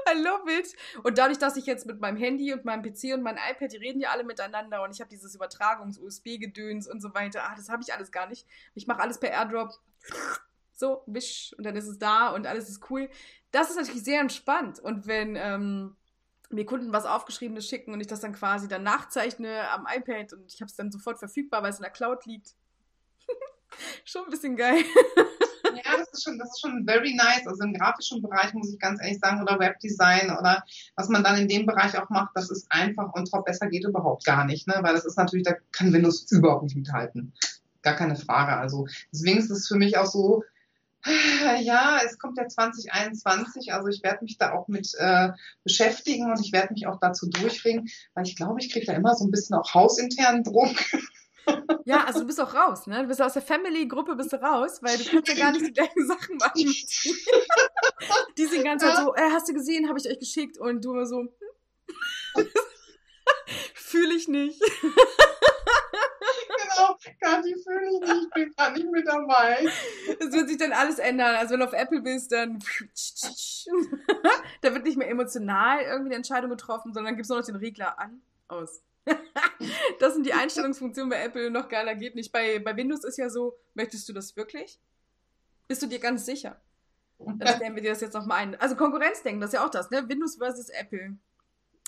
[0.08, 0.72] I love it.
[1.02, 3.78] Und dadurch, dass ich jetzt mit meinem Handy und meinem PC und meinem iPad, die
[3.78, 7.42] reden ja alle miteinander und ich habe dieses Übertragungs-USB-Gedöns und so weiter.
[7.42, 8.46] Ah, das habe ich alles gar nicht.
[8.76, 9.72] Ich mache alles per AirDrop.
[10.72, 13.10] So, wisch, und dann ist es da und alles ist cool.
[13.50, 14.78] Das ist natürlich sehr entspannt.
[14.78, 15.96] Und wenn ähm,
[16.50, 20.52] mir Kunden was Aufgeschriebenes schicken und ich das dann quasi dann nachzeichne am iPad und
[20.52, 22.54] ich habe es dann sofort verfügbar, weil es in der Cloud liegt.
[24.04, 24.82] schon ein bisschen geil.
[25.64, 27.46] ja, das ist schon, das ist schon very nice.
[27.46, 30.64] Also im grafischen Bereich muss ich ganz ehrlich sagen, oder Webdesign oder
[30.96, 33.84] was man dann in dem Bereich auch macht, das ist einfach und top besser geht
[33.84, 34.78] überhaupt gar nicht, ne?
[34.80, 37.32] Weil das ist natürlich, da kann Windows überhaupt nicht mithalten.
[37.82, 38.56] Gar keine Frage.
[38.56, 40.42] Also deswegen ist es für mich auch so,
[41.60, 45.30] ja, es kommt ja 2021, also ich werde mich da auch mit äh,
[45.64, 49.14] beschäftigen und ich werde mich auch dazu durchringen, weil ich glaube, ich kriege da immer
[49.14, 50.76] so ein bisschen auch hausinternen Druck.
[51.84, 53.02] Ja, also du bist auch raus, ne?
[53.02, 55.72] Du bist aus der Family-Gruppe bist du raus, weil du kannst ja gar nicht die
[55.72, 56.54] gleichen Sachen machen.
[58.38, 58.94] die sind ganz ja.
[58.94, 61.20] Zeit so, äh, hast du gesehen, habe ich euch geschickt und du immer so,
[62.36, 62.46] hm?
[63.74, 64.62] fühle ich nicht.
[66.80, 69.68] Genau, Kathi fühle ich nicht, ich bin gar nicht mit dabei.
[70.18, 71.36] Es wird sich dann alles ändern.
[71.36, 72.58] Also wenn du auf Apple bist, dann
[74.62, 77.56] da wird nicht mehr emotional irgendwie eine Entscheidung getroffen, sondern gibt es nur noch den
[77.56, 78.82] Regler an, aus.
[79.98, 82.32] das sind die Einstellungsfunktionen bei Apple noch geiler geht nicht.
[82.32, 84.78] Bei, bei Windows ist ja so, möchtest du das wirklich?
[85.68, 86.60] Bist du dir ganz sicher?
[87.18, 88.60] Dann stellen wir dir das jetzt nochmal ein.
[88.60, 90.08] Also Konkurrenzdenken, das ist ja auch das, ne?
[90.08, 91.16] Windows versus Apple.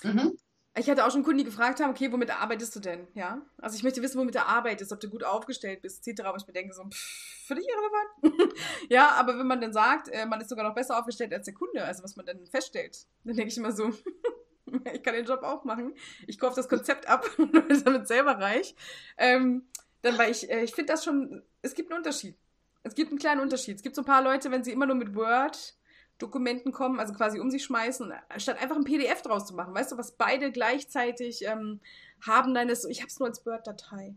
[0.03, 0.37] Mhm.
[0.75, 3.07] Ich hatte auch schon Kunden, die gefragt haben, okay, womit arbeitest du denn?
[3.13, 3.41] Ja.
[3.61, 6.23] Also ich möchte wissen, womit du arbeitest, ob du gut aufgestellt bist, etc.
[6.31, 8.53] Und ich mir denke so, pff, für dich irrelevant.
[8.89, 11.53] ja, aber wenn man dann sagt, äh, man ist sogar noch besser aufgestellt als der
[11.53, 13.93] Kunde, also was man dann feststellt, dann denke ich immer so,
[14.93, 15.93] ich kann den Job auch machen.
[16.25, 18.75] Ich kaufe das Konzept ab und bin damit selber reich.
[19.17, 19.67] Ähm,
[20.01, 22.35] dann, weil ich, äh, ich finde das schon, es gibt einen Unterschied.
[22.81, 23.75] Es gibt einen kleinen Unterschied.
[23.75, 25.75] Es gibt so ein paar Leute, wenn sie immer nur mit Word
[26.23, 29.75] Dokumenten kommen, also quasi um sich schmeißen, statt einfach ein PDF draus zu machen.
[29.75, 31.81] Weißt du, was beide gleichzeitig ähm,
[32.25, 34.15] haben, dann ist so, ich habe es nur als Word-Datei.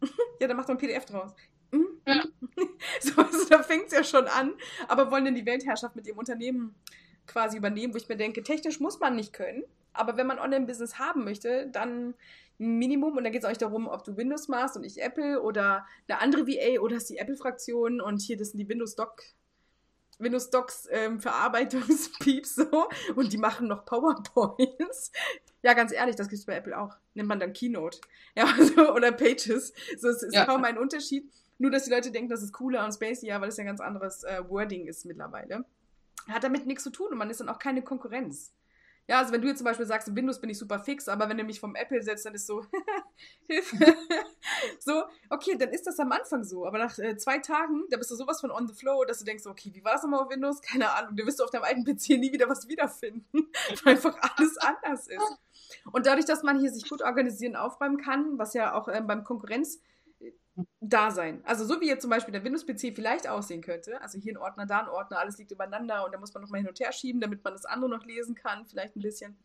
[0.40, 1.34] ja, dann macht man ein PDF draus.
[1.72, 1.86] Hm?
[2.06, 2.22] Ja.
[3.00, 4.54] so, also, da fängt es ja schon an,
[4.86, 6.76] aber wollen denn die Weltherrschaft mit ihrem Unternehmen
[7.26, 11.00] quasi übernehmen, wo ich mir denke, technisch muss man nicht können, aber wenn man Online-Business
[11.00, 12.14] haben möchte, dann
[12.58, 15.86] Minimum, und da geht es euch darum, ob du Windows machst und ich Apple oder
[16.06, 19.22] eine andere VA oder ist die Apple-Fraktion und hier, das sind die Windows Doc
[20.18, 25.12] Windows Docs ähm, Verarbeitungspieps so und die machen noch PowerPoints.
[25.62, 26.96] Ja, ganz ehrlich, das gibt es bei Apple auch.
[27.14, 28.00] Nennt man dann Keynote.
[28.36, 29.72] Ja, also, oder Pages.
[29.98, 30.44] So, es ist ja.
[30.44, 31.30] kaum ein Unterschied.
[31.58, 33.66] Nur, dass die Leute denken, das ist cooler und spacey, ja, weil es ja ein
[33.66, 35.64] ganz anderes äh, Wording ist mittlerweile.
[36.28, 38.52] Hat damit nichts zu tun und man ist dann auch keine Konkurrenz.
[39.08, 41.30] Ja, also wenn du jetzt zum Beispiel sagst, in Windows bin ich super fix, aber
[41.30, 42.62] wenn du mich vom Apple setzt, dann ist so,
[43.46, 43.76] Hilfe.
[44.80, 46.66] so, okay, dann ist das am Anfang so.
[46.66, 49.24] Aber nach äh, zwei Tagen, da bist du sowas von on the flow, dass du
[49.24, 50.60] denkst, okay, wie war es nochmal auf Windows?
[50.60, 51.16] Keine Ahnung.
[51.16, 53.24] Da wirst du auf deinem alten PC nie wieder was wiederfinden,
[53.84, 55.38] weil einfach alles anders ist.
[55.90, 59.24] Und dadurch, dass man hier sich gut organisieren, aufräumen kann, was ja auch ähm, beim
[59.24, 59.80] Konkurrenz
[60.80, 61.42] da sein.
[61.44, 64.00] Also so wie jetzt zum Beispiel der Windows-PC vielleicht aussehen könnte.
[64.00, 66.60] Also hier ein Ordner, da ein Ordner, alles liegt übereinander und da muss man nochmal
[66.60, 69.36] hin und her schieben, damit man das andere noch lesen kann, vielleicht ein bisschen.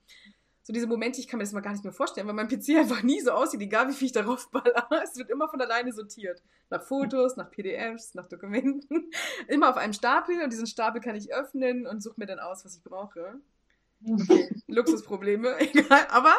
[0.65, 2.69] So diese Momente, ich kann mir das mal gar nicht mehr vorstellen, weil mein PC
[2.77, 4.87] einfach nie so aussieht, egal wie viel ich darauf baller.
[5.03, 6.41] Es wird immer von alleine sortiert.
[6.69, 9.11] Nach Fotos, nach PDFs, nach Dokumenten.
[9.47, 12.65] Immer auf einem Stapel und diesen Stapel kann ich öffnen und suche mir dann aus,
[12.65, 13.39] was ich brauche.
[14.03, 16.07] Okay, Luxusprobleme, egal.
[16.09, 16.33] Aber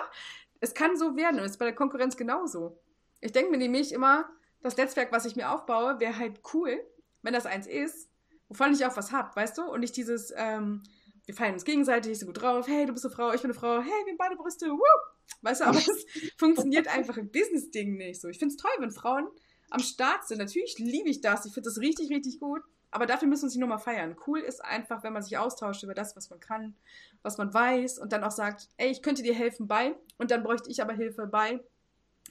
[0.61, 2.80] es kann so werden und es ist bei der Konkurrenz genauso.
[3.25, 4.29] Ich denke mir nämlich immer,
[4.61, 6.79] das Netzwerk, was ich mir aufbaue, wäre halt cool,
[7.22, 8.11] wenn das eins ist,
[8.49, 9.62] wovon ich auch was habe, weißt du?
[9.62, 10.83] Und nicht dieses, ähm,
[11.25, 13.51] wir feiern uns gegenseitig, ich so gut drauf, hey, du bist eine Frau, ich bin
[13.51, 14.83] eine Frau, hey, wir haben beide Brüste, woo!
[15.41, 16.07] Weißt du, aber es
[16.37, 18.29] funktioniert einfach im Business-Ding nicht so.
[18.29, 19.27] Ich finde es toll, wenn Frauen
[19.70, 20.37] am Start sind.
[20.37, 22.61] Natürlich liebe ich das, ich finde das richtig, richtig gut.
[22.91, 24.16] Aber dafür müssen wir uns nicht nochmal feiern.
[24.27, 26.77] Cool ist einfach, wenn man sich austauscht über das, was man kann,
[27.22, 30.43] was man weiß und dann auch sagt, ey, ich könnte dir helfen bei und dann
[30.43, 31.61] bräuchte ich aber Hilfe bei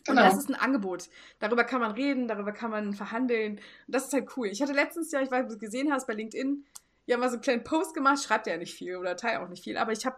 [0.05, 0.21] Genau.
[0.21, 1.09] Und das ist ein Angebot.
[1.39, 3.53] Darüber kann man reden, darüber kann man verhandeln.
[3.53, 4.47] Und das ist halt cool.
[4.47, 6.65] Ich hatte letztens ja, ich weiß, ob du es gesehen hast, bei LinkedIn,
[7.05, 9.63] ja mal so einen kleinen Post gemacht, schreibt ja nicht viel oder teilt auch nicht
[9.63, 10.17] viel, aber ich habe,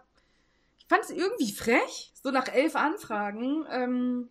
[0.78, 4.30] ich fand es irgendwie frech, so nach elf Anfragen, ähm,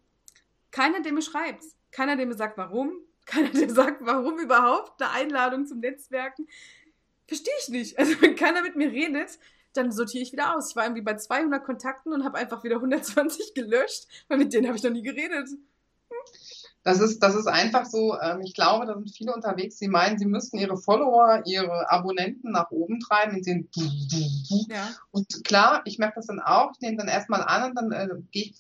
[0.72, 2.94] keiner, der mir schreibt, keiner, der mir sagt, warum,
[3.26, 6.48] keiner, der sagt, warum überhaupt eine Einladung zum Netzwerken,
[7.28, 8.00] verstehe ich nicht.
[8.00, 9.40] Also wenn keiner mit mir redet,
[9.78, 10.70] dann sortiere ich wieder aus.
[10.72, 14.68] Ich war irgendwie bei 200 Kontakten und habe einfach wieder 120 gelöscht, weil mit denen
[14.68, 15.50] habe ich noch nie geredet.
[16.86, 20.20] Das ist, das ist einfach so, ähm, ich glaube, da sind viele unterwegs, die meinen,
[20.20, 23.70] sie müssten ihre Follower, ihre Abonnenten nach oben treiben, in den
[24.70, 24.90] ja.
[25.10, 28.08] Und klar, ich merke das dann auch, ich nehme dann erstmal an und dann äh,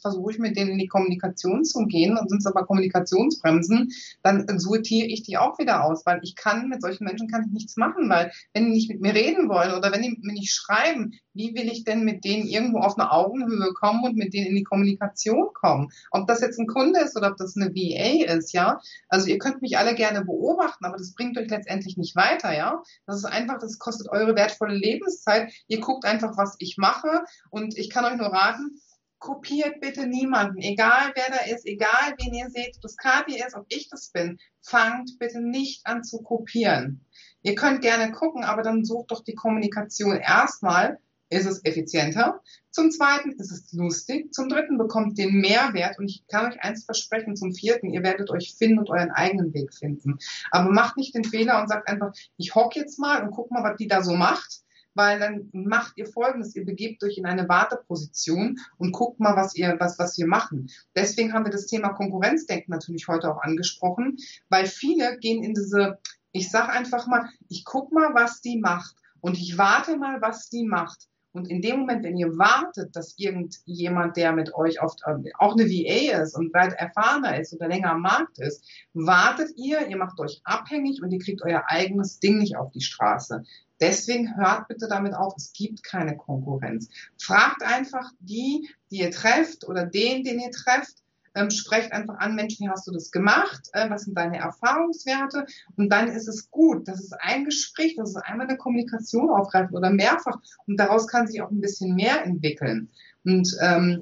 [0.01, 3.91] versuche ich mit denen in die Kommunikation zu gehen und sind es aber Kommunikationsbremsen,
[4.23, 7.53] dann sortiere ich die auch wieder aus, weil ich kann, mit solchen Menschen kann ich
[7.53, 10.51] nichts machen, weil wenn die nicht mit mir reden wollen oder wenn die mir nicht
[10.51, 14.47] schreiben, wie will ich denn mit denen irgendwo auf eine Augenhöhe kommen und mit denen
[14.47, 15.89] in die Kommunikation kommen?
[16.11, 18.79] Ob das jetzt ein Kunde ist oder ob das eine VA ist, ja.
[19.09, 22.81] Also ihr könnt mich alle gerne beobachten, aber das bringt euch letztendlich nicht weiter, ja.
[23.05, 25.51] Das ist einfach, das kostet eure wertvolle Lebenszeit.
[25.67, 28.79] Ihr guckt einfach, was ich mache und ich kann euch nur raten,
[29.19, 33.55] kopiert bitte niemanden, egal wer da ist, egal wen ihr seht, ob das Kathi ist,
[33.55, 37.03] ob ich das bin, fangt bitte nicht an zu kopieren.
[37.41, 40.99] Ihr könnt gerne gucken, aber dann sucht doch die Kommunikation erstmal
[41.29, 42.41] ist es effizienter.
[42.71, 44.33] Zum zweiten ist es lustig.
[44.33, 47.35] Zum dritten bekommt den Mehrwert und ich kann euch eins versprechen.
[47.35, 50.19] Zum vierten, ihr werdet euch finden und euren eigenen Weg finden.
[50.51, 53.63] Aber macht nicht den Fehler und sagt einfach, ich hock jetzt mal und guck mal,
[53.63, 54.61] was die da so macht.
[54.97, 59.53] Weil dann macht ihr Folgendes, ihr begebt euch in eine Warteposition und guckt mal, was
[59.55, 60.69] ihr, was, was wir machen.
[60.95, 64.15] Deswegen haben wir das Thema Konkurrenzdenken natürlich heute auch angesprochen,
[64.47, 65.99] weil viele gehen in diese,
[66.31, 70.49] ich sag einfach mal, ich guck mal, was die macht und ich warte mal, was
[70.49, 71.09] die macht.
[71.35, 75.51] Und in dem Moment, wenn ihr wartet, dass irgendjemand, der mit euch oft äh, auch
[75.51, 79.97] eine VA ist und weit erfahrener ist oder länger am Markt ist, wartet ihr, ihr
[79.97, 83.43] macht euch abhängig und ihr kriegt euer eigenes Ding nicht auf die Straße.
[83.81, 86.87] Deswegen hört bitte damit auf, es gibt keine Konkurrenz.
[87.21, 91.03] Fragt einfach die, die ihr trefft oder den, den ihr trefft,
[91.35, 93.69] ähm, sprecht einfach an, Mensch, wie hast du das gemacht?
[93.73, 95.45] Äh, was sind deine Erfahrungswerte?
[95.75, 96.87] Und dann ist es gut.
[96.87, 100.39] Das ist ein Gespräch, das ist einmal eine Kommunikation aufgreifen oder mehrfach.
[100.65, 102.89] Und daraus kann sich auch ein bisschen mehr entwickeln.
[103.25, 104.01] Und ähm,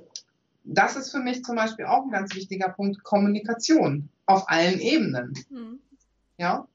[0.64, 5.34] das ist für mich zum Beispiel auch ein ganz wichtiger Punkt, Kommunikation auf allen Ebenen.
[5.50, 5.80] Mhm.
[6.38, 6.68] Ja,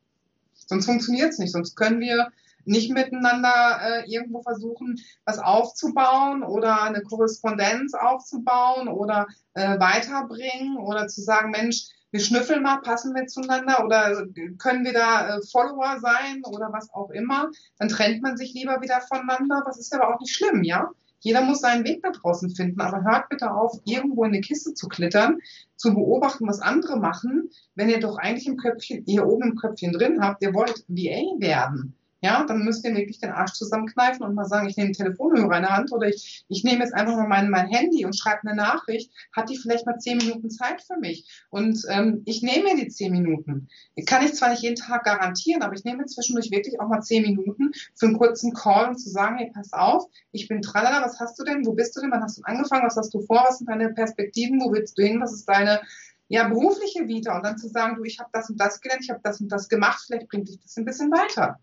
[0.52, 1.52] sonst funktioniert es nicht.
[1.52, 2.28] Sonst können wir
[2.68, 11.08] nicht miteinander äh, irgendwo versuchen, was aufzubauen oder eine Korrespondenz aufzubauen oder äh, weiterbringen oder
[11.08, 14.26] zu sagen, Mensch, wir schnüffeln mal, passen wir zueinander oder
[14.58, 18.80] können wir da äh, Follower sein oder was auch immer, dann trennt man sich lieber
[18.80, 19.62] wieder voneinander.
[19.64, 20.90] Das ist aber auch nicht schlimm, ja.
[21.20, 24.72] Jeder muss seinen Weg da draußen finden, aber hört bitte auf, irgendwo in eine Kiste
[24.74, 25.38] zu klittern,
[25.74, 29.92] zu beobachten, was andere machen, wenn ihr doch eigentlich im Köpfchen, hier oben im Köpfchen
[29.92, 34.34] drin habt, ihr wollt VA werden ja, dann müsst ihr wirklich den Arsch zusammenkneifen und
[34.34, 37.14] mal sagen, ich nehme den Telefonhörer in der Hand oder ich, ich nehme jetzt einfach
[37.14, 40.82] mal mein, mein Handy und schreibe eine Nachricht, hat die vielleicht mal zehn Minuten Zeit
[40.82, 41.44] für mich?
[41.50, 43.68] Und ähm, ich nehme mir die zehn Minuten.
[44.06, 47.22] Kann ich zwar nicht jeden Tag garantieren, aber ich nehme zwischendurch wirklich auch mal zehn
[47.22, 51.20] Minuten für einen kurzen Call und zu sagen, hey, pass auf, ich bin tralala, was
[51.20, 53.44] hast du denn, wo bist du denn, wann hast du angefangen, was hast du vor,
[53.46, 55.80] was sind deine Perspektiven, wo willst du hin, was ist deine
[56.26, 57.36] ja, berufliche Vita?
[57.36, 59.52] Und dann zu sagen, du, ich habe das und das gelernt, ich habe das und
[59.52, 61.60] das gemacht, vielleicht bringt dich das ein bisschen weiter.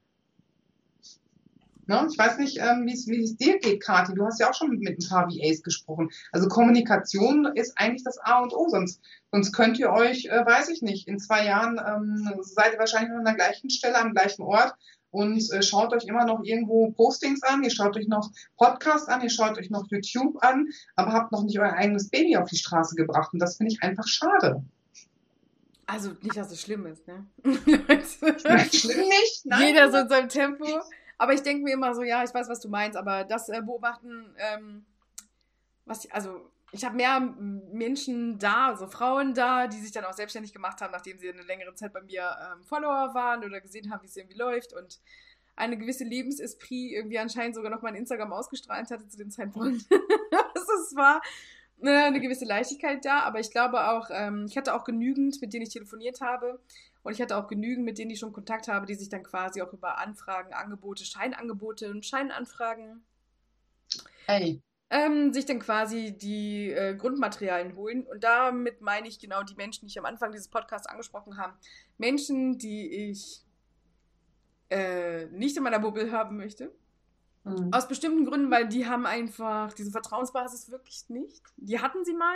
[1.88, 2.08] Ne?
[2.12, 4.14] Ich weiß nicht, ähm, wie es dir geht, Kathi.
[4.14, 6.10] Du hast ja auch schon mit, ein paar VAs gesprochen.
[6.32, 8.70] Also Kommunikation ist eigentlich das A und O.
[8.70, 12.80] Sonst, sonst könnt ihr euch, äh, weiß ich nicht, in zwei Jahren ähm, seid ihr
[12.80, 14.76] wahrscheinlich noch an der gleichen Stelle, am gleichen Ort
[15.16, 19.22] und äh, schaut euch immer noch irgendwo Postings an, ihr schaut euch noch Podcasts an,
[19.22, 22.58] ihr schaut euch noch YouTube an, aber habt noch nicht euer eigenes Baby auf die
[22.58, 23.32] Straße gebracht.
[23.32, 24.64] Und das finde ich einfach schade.
[25.86, 27.26] Also nicht, dass es schlimm ist, ne?
[27.44, 29.68] schlimm nicht, nein.
[29.68, 30.66] Jeder so in seinem Tempo.
[31.18, 33.62] Aber ich denke mir immer so, ja, ich weiß, was du meinst, aber das äh,
[33.62, 34.86] Beobachten, ähm,
[35.86, 40.52] was, also ich habe mehr Menschen da, also Frauen da, die sich dann auch selbstständig
[40.52, 44.04] gemacht haben, nachdem sie eine längere Zeit bei mir ähm, Follower waren oder gesehen haben,
[44.04, 45.00] wie es irgendwie läuft und
[45.56, 49.86] eine gewisse Lebensesprit irgendwie anscheinend sogar noch mein Instagram ausgestrahlt hatte zu dem Zeitpunkt.
[50.90, 51.22] es war
[51.82, 55.64] eine gewisse Leichtigkeit da, aber ich glaube auch, ähm, ich hatte auch genügend, mit denen
[55.64, 56.60] ich telefoniert habe,
[57.06, 59.62] und ich hatte auch genügend, mit denen ich schon Kontakt habe, die sich dann quasi
[59.62, 63.06] auch über Anfragen, Angebote, Scheinangebote und Scheinanfragen
[64.26, 64.60] hey.
[64.90, 68.08] ähm, sich dann quasi die äh, Grundmaterialien holen.
[68.08, 71.54] Und damit meine ich genau die Menschen, die ich am Anfang dieses Podcasts angesprochen habe.
[72.00, 73.44] Menschen, die ich
[74.72, 76.72] äh, nicht in meiner Bubble haben möchte.
[77.46, 77.72] Mhm.
[77.72, 81.44] Aus bestimmten Gründen, weil die haben einfach diese Vertrauensbasis wirklich nicht.
[81.58, 82.36] Die hatten sie mal.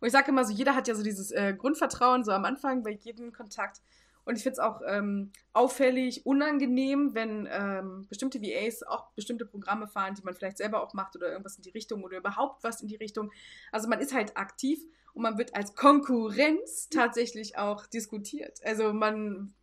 [0.00, 2.82] Und ich sage immer so, jeder hat ja so dieses äh, Grundvertrauen so am Anfang
[2.82, 3.80] bei jedem Kontakt.
[4.24, 9.88] Und ich finde es auch ähm, auffällig, unangenehm, wenn ähm, bestimmte VAs auch bestimmte Programme
[9.88, 12.82] fahren, die man vielleicht selber auch macht oder irgendwas in die Richtung oder überhaupt was
[12.82, 13.32] in die Richtung.
[13.72, 14.80] Also man ist halt aktiv
[15.14, 18.60] und man wird als Konkurrenz tatsächlich auch diskutiert.
[18.64, 19.54] Also man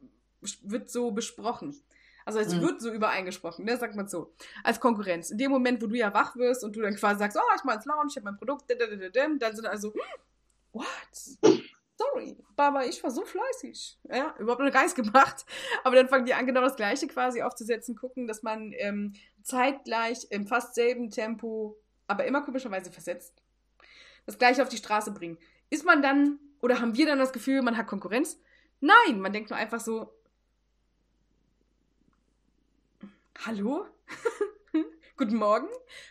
[0.63, 1.79] wird so besprochen.
[2.25, 2.61] Also es mhm.
[2.61, 4.33] wird so übereingesprochen, ne, sagt man so.
[4.63, 5.29] Als Konkurrenz.
[5.29, 7.63] In dem Moment, wo du ja wach wirst und du dann quasi sagst, oh, ich
[7.63, 9.93] mach ins Lounge, ich habe mein Produkt, dann sind also,
[10.73, 10.85] what?
[11.97, 13.99] Sorry, aber ich war so fleißig.
[14.09, 15.45] Ja, überhaupt noch Geist gemacht.
[15.83, 19.13] Aber dann fangen die an, genau das Gleiche quasi aufzusetzen, gucken, dass man ähm,
[19.43, 23.41] zeitgleich im fast selben Tempo, aber immer komischerweise versetzt,
[24.25, 25.37] das Gleiche auf die Straße bringen.
[25.69, 28.39] Ist man dann, oder haben wir dann das Gefühl, man hat Konkurrenz?
[28.81, 30.11] Nein, man denkt nur einfach so,
[33.43, 33.85] hallo?
[35.17, 35.67] Guten Morgen,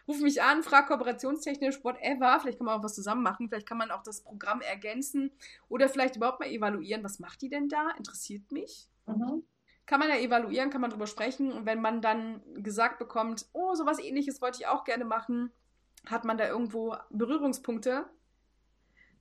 [0.08, 2.38] ruf mich an, frag kooperationstechnisch, whatever.
[2.40, 3.48] Vielleicht kann man auch was zusammen machen.
[3.48, 5.30] Vielleicht kann man auch das Programm ergänzen
[5.68, 7.04] oder vielleicht überhaupt mal evaluieren.
[7.04, 7.90] Was macht die denn da?
[7.98, 8.88] Interessiert mich.
[9.06, 9.44] Mhm.
[9.86, 11.52] Kann man ja evaluieren, kann man drüber sprechen.
[11.52, 15.52] Und wenn man dann gesagt bekommt, oh, sowas ähnliches wollte ich auch gerne machen,
[16.06, 18.06] hat man da irgendwo Berührungspunkte,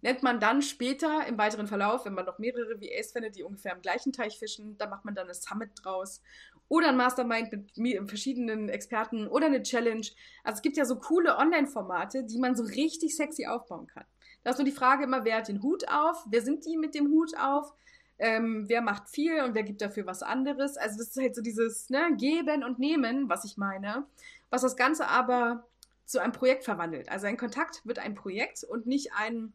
[0.03, 3.73] nennt man dann später im weiteren Verlauf, wenn man noch mehrere VAs findet, die ungefähr
[3.73, 6.21] im gleichen Teich fischen, da macht man dann eine Summit draus.
[6.69, 10.07] Oder ein Mastermind mit verschiedenen Experten oder eine Challenge.
[10.43, 14.05] Also es gibt ja so coole Online-Formate, die man so richtig sexy aufbauen kann.
[14.43, 16.25] Da ist nur die Frage immer, wer hat den Hut auf?
[16.29, 17.73] Wer sind die mit dem Hut auf?
[18.19, 20.77] Ähm, wer macht viel und wer gibt dafür was anderes?
[20.77, 24.05] Also das ist halt so dieses ne, Geben und Nehmen, was ich meine.
[24.49, 25.67] Was das Ganze aber
[26.05, 27.09] zu einem Projekt verwandelt.
[27.09, 29.53] Also ein Kontakt wird ein Projekt und nicht ein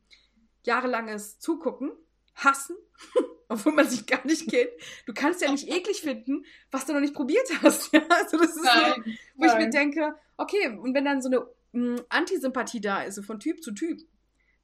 [0.65, 1.93] jahrelanges Zugucken,
[2.39, 2.77] Hassen,
[3.49, 4.71] obwohl man sich gar nicht kennt.
[5.07, 7.93] Du kannst ja nicht eklig finden, was du noch nicht probiert hast.
[7.93, 8.03] Ja?
[8.09, 9.51] Also das ist nein, so, wo nein.
[9.51, 13.23] ich mir denke, okay, und wenn dann so eine mh, hm, Antisympathie da ist, so
[13.23, 14.01] von Typ zu Typ,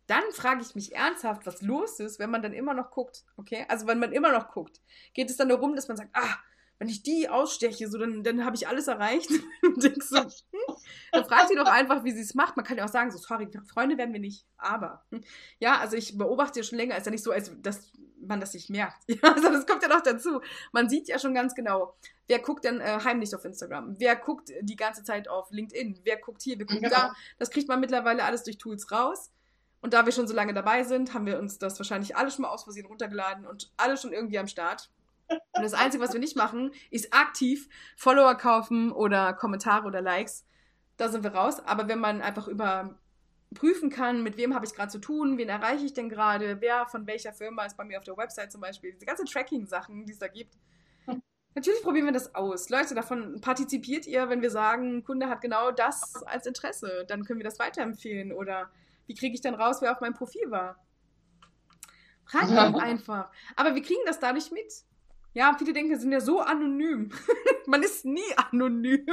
[0.07, 3.25] dann frage ich mich ernsthaft, was los ist, wenn man dann immer noch guckt.
[3.37, 3.64] Okay?
[3.68, 4.81] Also wenn man immer noch guckt,
[5.14, 6.37] geht es dann darum, dass man sagt, ah,
[6.79, 9.31] wenn ich die aussteche, so dann, dann habe ich alles erreicht.
[10.01, 10.77] so, hm,
[11.12, 12.57] dann fragt sie doch einfach, wie sie es macht.
[12.57, 14.47] Man kann ja auch sagen, so, sorry, Freunde werden wir nicht.
[14.57, 15.22] Aber, hm,
[15.59, 17.93] ja, also ich beobachte ja schon länger, ist ja nicht so, als dass
[18.27, 18.97] man das nicht merkt.
[19.09, 20.41] Ja, also das kommt ja noch dazu.
[20.72, 21.97] Man sieht ja schon ganz genau,
[22.27, 26.16] wer guckt denn äh, heimlich auf Instagram, wer guckt die ganze Zeit auf LinkedIn, wer
[26.16, 26.95] guckt hier, wer guckt genau.
[26.95, 27.14] da.
[27.39, 29.31] Das kriegt man mittlerweile alles durch Tools raus.
[29.81, 32.43] Und da wir schon so lange dabei sind, haben wir uns das wahrscheinlich alle schon
[32.43, 34.91] mal aus Versehen runtergeladen und alle schon irgendwie am Start.
[35.29, 40.45] Und das Einzige, was wir nicht machen, ist aktiv Follower kaufen oder Kommentare oder Likes.
[40.97, 41.61] Da sind wir raus.
[41.61, 45.85] Aber wenn man einfach überprüfen kann, mit wem habe ich gerade zu tun, wen erreiche
[45.85, 48.93] ich denn gerade, wer von welcher Firma ist bei mir auf der Website zum Beispiel,
[48.93, 50.57] diese ganzen Tracking-Sachen, die es da gibt.
[51.55, 52.68] Natürlich probieren wir das aus.
[52.68, 57.05] Leute, davon partizipiert ihr, wenn wir sagen, ein Kunde hat genau das als Interesse.
[57.07, 58.33] Dann können wir das weiterempfehlen.
[58.33, 58.70] Oder
[59.07, 60.85] wie kriege ich dann raus, wer auf meinem Profil war?
[62.25, 63.31] Fragt doch einfach.
[63.55, 64.66] Aber wir kriegen das dadurch mit.
[65.35, 67.11] Ja, viele denken, sind ja so anonym.
[67.66, 69.05] Man ist nie anonym.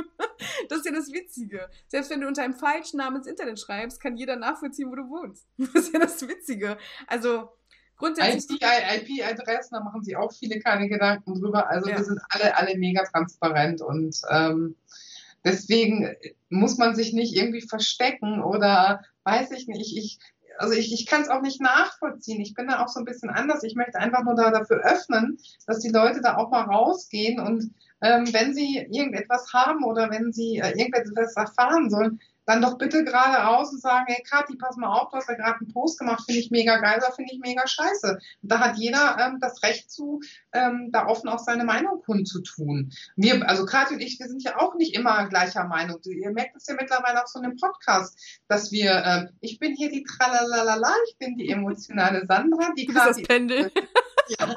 [0.70, 1.70] Das ist ja das Witzige.
[1.88, 5.10] Selbst wenn du unter einem falschen Namen ins Internet schreibst, kann jeder nachvollziehen, wo du
[5.10, 5.48] wohnst.
[5.58, 6.78] Das ist ja das Witzige.
[7.08, 7.50] Also
[7.98, 8.62] grundsätzlich.
[8.62, 11.68] IP-Adressen, da machen sie auch viele keine Gedanken drüber.
[11.70, 11.98] Also ja.
[11.98, 14.76] wir sind alle, alle mega transparent und ähm,
[15.44, 16.16] deswegen
[16.50, 19.98] muss man sich nicht irgendwie verstecken oder weiß ich nicht.
[19.98, 20.20] Ich,
[20.58, 22.42] also ich, ich kann es auch nicht nachvollziehen.
[22.42, 23.64] Ich bin da auch so ein bisschen anders.
[23.64, 27.74] Ich möchte einfach nur da dafür öffnen, dass die Leute da auch mal rausgehen und
[28.02, 33.04] ähm, wenn sie irgendetwas haben oder wenn sie äh, irgendetwas erfahren sollen, dann doch bitte
[33.04, 36.24] geradeaus und sagen, hey Kathi, pass mal auf, du hast ja gerade einen Post gemacht,
[36.26, 38.20] finde ich mega geil oder finde ich mega scheiße.
[38.42, 40.22] Und da hat jeder ähm, das Recht zu,
[40.54, 42.92] ähm, da offen auch seine Meinung kundzutun.
[43.16, 46.00] Wir, also Kathi und ich, wir sind ja auch nicht immer gleicher Meinung.
[46.04, 49.76] Ihr merkt es ja mittlerweile auch so in dem Podcast, dass wir, äh, ich bin
[49.76, 53.22] hier die Tralalala, ich bin die emotionale Sandra, die Kathi.
[53.22, 53.72] Das Pendel.
[54.40, 54.56] Ja,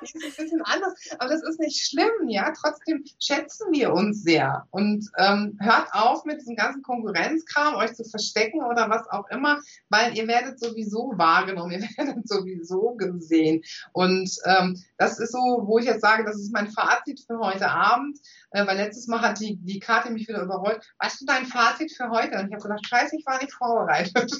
[0.00, 2.52] die ist ein bisschen anders, aber das ist nicht schlimm, ja.
[2.52, 8.04] Trotzdem schätzen wir uns sehr und ähm, hört auf mit diesem ganzen Konkurrenzkram, euch zu
[8.04, 13.62] verstecken oder was auch immer, weil ihr werdet sowieso wahrgenommen, ihr werdet sowieso gesehen.
[13.92, 17.68] Und ähm, das ist so, wo ich jetzt sage, das ist mein Fazit für heute
[17.68, 18.18] Abend,
[18.52, 20.80] äh, weil letztes Mal hat die, die Karte mich wieder überrollt.
[20.98, 22.38] Weißt du dein Fazit für heute?
[22.38, 24.14] Und ich habe gedacht, scheiße, ich war nicht vorbereitet.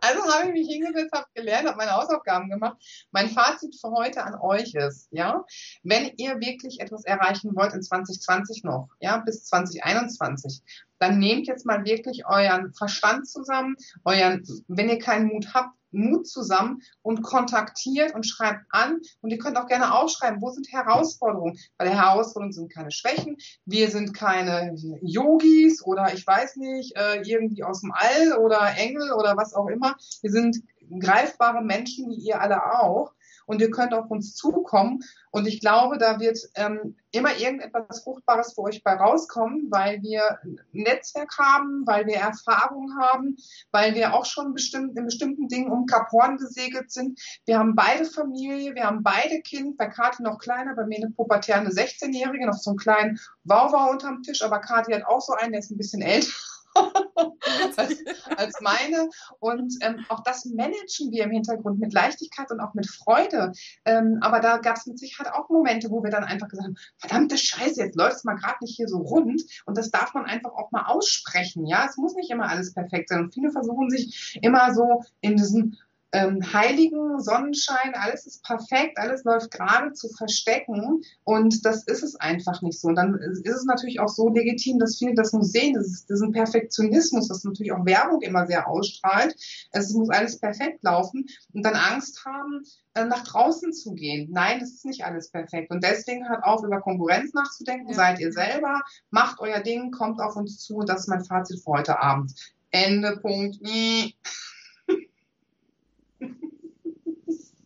[0.00, 2.76] also habe ich mich hingesetzt, habe gelernt, habe meine Hausaufgaben gemacht.
[3.10, 5.44] Mein Fazit für heute an euch ist, ja,
[5.82, 10.62] wenn ihr wirklich etwas erreichen wollt in 2020 noch, ja, bis 2021,
[11.02, 13.74] dann nehmt jetzt mal wirklich euren Verstand zusammen,
[14.04, 19.00] euren, wenn ihr keinen Mut habt, Mut zusammen und kontaktiert und schreibt an.
[19.20, 21.58] Und ihr könnt auch gerne aufschreiben, wo sind Herausforderungen?
[21.76, 23.36] Weil Herausforderungen sind keine Schwächen.
[23.66, 29.12] Wir sind keine Yogis oder ich weiß nicht, äh, irgendwie aus dem All oder Engel
[29.12, 29.96] oder was auch immer.
[30.22, 30.62] Wir sind
[31.00, 33.12] greifbare Menschen, wie ihr alle auch
[33.46, 35.00] und ihr könnt auf uns zukommen.
[35.30, 40.38] Und ich glaube, da wird ähm, immer irgendetwas Fruchtbares für euch bei rauskommen, weil wir
[40.44, 43.36] ein Netzwerk haben, weil wir Erfahrung haben,
[43.70, 47.18] weil wir auch schon bestimmt, in bestimmten Dingen um Kap Horn gesegelt sind.
[47.46, 51.10] Wir haben beide Familie, wir haben beide Kind, bei Kathi noch kleiner, bei mir eine
[51.10, 55.52] pubertäre 16-Jährige, noch so einen kleinen Wauwau unterm Tisch, aber Kathi hat auch so einen,
[55.52, 56.30] der ist ein bisschen älter
[57.76, 58.04] als,
[58.36, 59.08] als meine.
[59.40, 63.52] Und ähm, auch das managen wir im Hintergrund mit Leichtigkeit und auch mit Freude.
[63.84, 66.76] Ähm, aber da gab es mit Sicherheit auch Momente, wo wir dann einfach gesagt haben,
[66.98, 69.42] verdammte Scheiße, jetzt läuft es mal gerade nicht hier so rund.
[69.66, 71.66] Und das darf man einfach auch mal aussprechen.
[71.66, 73.24] Ja, es muss nicht immer alles perfekt sein.
[73.24, 75.78] Und viele versuchen sich immer so in diesen
[76.12, 82.16] ähm, heiligen Sonnenschein, alles ist perfekt, alles läuft gerade zu verstecken und das ist es
[82.16, 82.88] einfach nicht so.
[82.88, 86.10] Und dann ist es natürlich auch so legitim, dass viele das nur sehen, das ist
[86.10, 89.34] diesen Perfektionismus, das natürlich auch Werbung immer sehr ausstrahlt.
[89.72, 92.62] Es muss alles perfekt laufen und dann Angst haben,
[92.94, 94.28] äh, nach draußen zu gehen.
[94.30, 95.70] Nein, das ist nicht alles perfekt.
[95.70, 97.88] Und deswegen hört auf, über Konkurrenz nachzudenken.
[97.88, 97.94] Ja.
[97.94, 100.80] Seid ihr selber, macht euer Ding, kommt auf uns zu.
[100.80, 102.32] Das ist mein Fazit für heute Abend.
[102.70, 103.58] Ende, Punkt.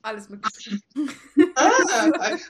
[0.07, 0.79] Alles mögliche.
[1.57, 1.71] ah,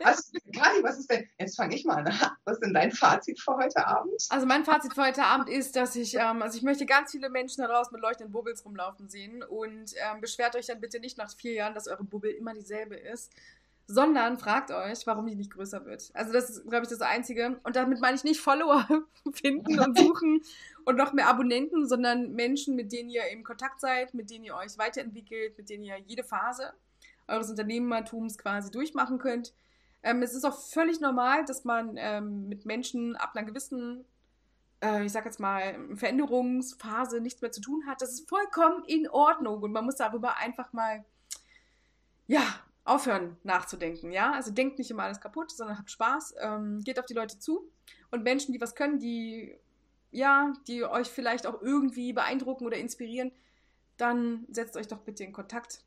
[0.05, 0.23] also,
[0.55, 3.57] Kali, was ist denn, jetzt fange ich mal an, was ist denn dein Fazit für
[3.57, 4.23] heute Abend?
[4.29, 7.31] Also mein Fazit für heute Abend ist, dass ich, ähm, also ich möchte ganz viele
[7.31, 11.17] Menschen da draußen mit leuchtenden Bubbles rumlaufen sehen und ähm, beschwert euch dann bitte nicht
[11.17, 13.33] nach vier Jahren, dass eure Bubble immer dieselbe ist,
[13.87, 16.11] sondern fragt euch, warum die nicht größer wird.
[16.13, 17.59] Also das ist, glaube ich, das Einzige.
[17.63, 18.87] Und damit meine ich nicht Follower
[19.33, 20.43] finden und suchen
[20.85, 24.55] und noch mehr Abonnenten, sondern Menschen, mit denen ihr im Kontakt seid, mit denen ihr
[24.55, 26.75] euch weiterentwickelt, mit denen ihr jede Phase
[27.29, 29.53] eures Unternehmertums quasi durchmachen könnt.
[30.03, 34.05] Ähm, es ist auch völlig normal, dass man ähm, mit Menschen ab einer gewissen,
[34.81, 38.03] äh, ich sag jetzt mal, Veränderungsphase nichts mehr zu tun hat.
[38.03, 41.05] Das ist vollkommen in Ordnung und man muss darüber einfach mal,
[42.27, 42.43] ja,
[42.85, 44.33] aufhören nachzudenken, ja.
[44.33, 47.69] Also denkt nicht immer alles kaputt, sondern habt Spaß, ähm, geht auf die Leute zu
[48.11, 49.59] und Menschen, die was können, die,
[50.13, 53.33] ja, die euch vielleicht auch irgendwie beeindrucken oder inspirieren,
[53.97, 55.83] dann setzt euch doch bitte in Kontakt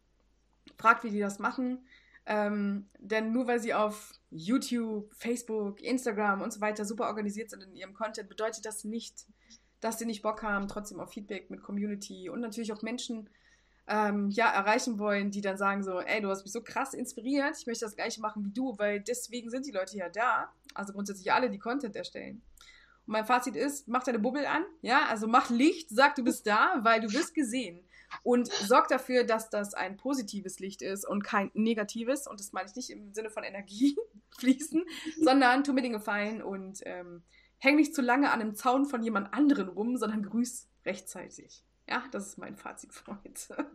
[0.78, 1.86] fragt, wie die das machen.
[2.26, 7.63] Ähm, denn nur weil sie auf YouTube, Facebook, Instagram und so weiter super organisiert sind
[7.63, 9.26] in ihrem Content, bedeutet das nicht,
[9.80, 13.30] dass sie nicht Bock haben, trotzdem auf Feedback mit Community und natürlich auch Menschen
[13.88, 17.57] ähm, ja, erreichen wollen, die dann sagen so, ey, du hast mich so krass inspiriert,
[17.59, 20.53] ich möchte das gleiche machen wie du, weil deswegen sind die Leute ja da.
[20.76, 22.43] Also grundsätzlich alle, die Content erstellen.
[23.07, 26.45] Und mein Fazit ist, mach deine Bubble an, ja, also mach Licht, sag, du bist
[26.45, 27.89] da, weil du wirst gesehen
[28.24, 32.28] und sorgt dafür, dass das ein positives Licht ist und kein negatives.
[32.28, 33.95] Und das meine ich nicht im Sinne von Energie
[34.38, 34.84] fließen,
[35.22, 37.24] sondern tu mir den Gefallen und ähm,
[37.57, 41.64] häng nicht zu lange an einem Zaun von jemand anderen rum, sondern grüß rechtzeitig.
[41.88, 43.68] Ja, das ist mein Fazit für heute.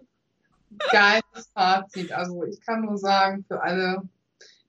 [0.90, 2.12] Geiles Fazit.
[2.12, 4.02] Also ich kann nur sagen, für alle,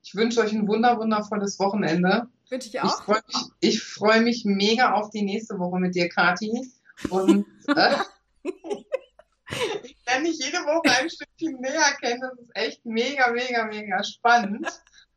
[0.01, 2.27] ich wünsche euch ein wunder, wundervolles Wochenende.
[2.49, 2.85] Wünsche ich auch.
[2.85, 3.21] Ich freue
[3.61, 6.71] mich, freu mich mega auf die nächste Woche mit dir, Kathi.
[7.09, 7.45] Und
[7.75, 7.95] äh,
[8.43, 12.21] ich lerne dich jede Woche ein Stückchen näher kennen.
[12.21, 14.67] Das ist echt mega, mega, mega spannend.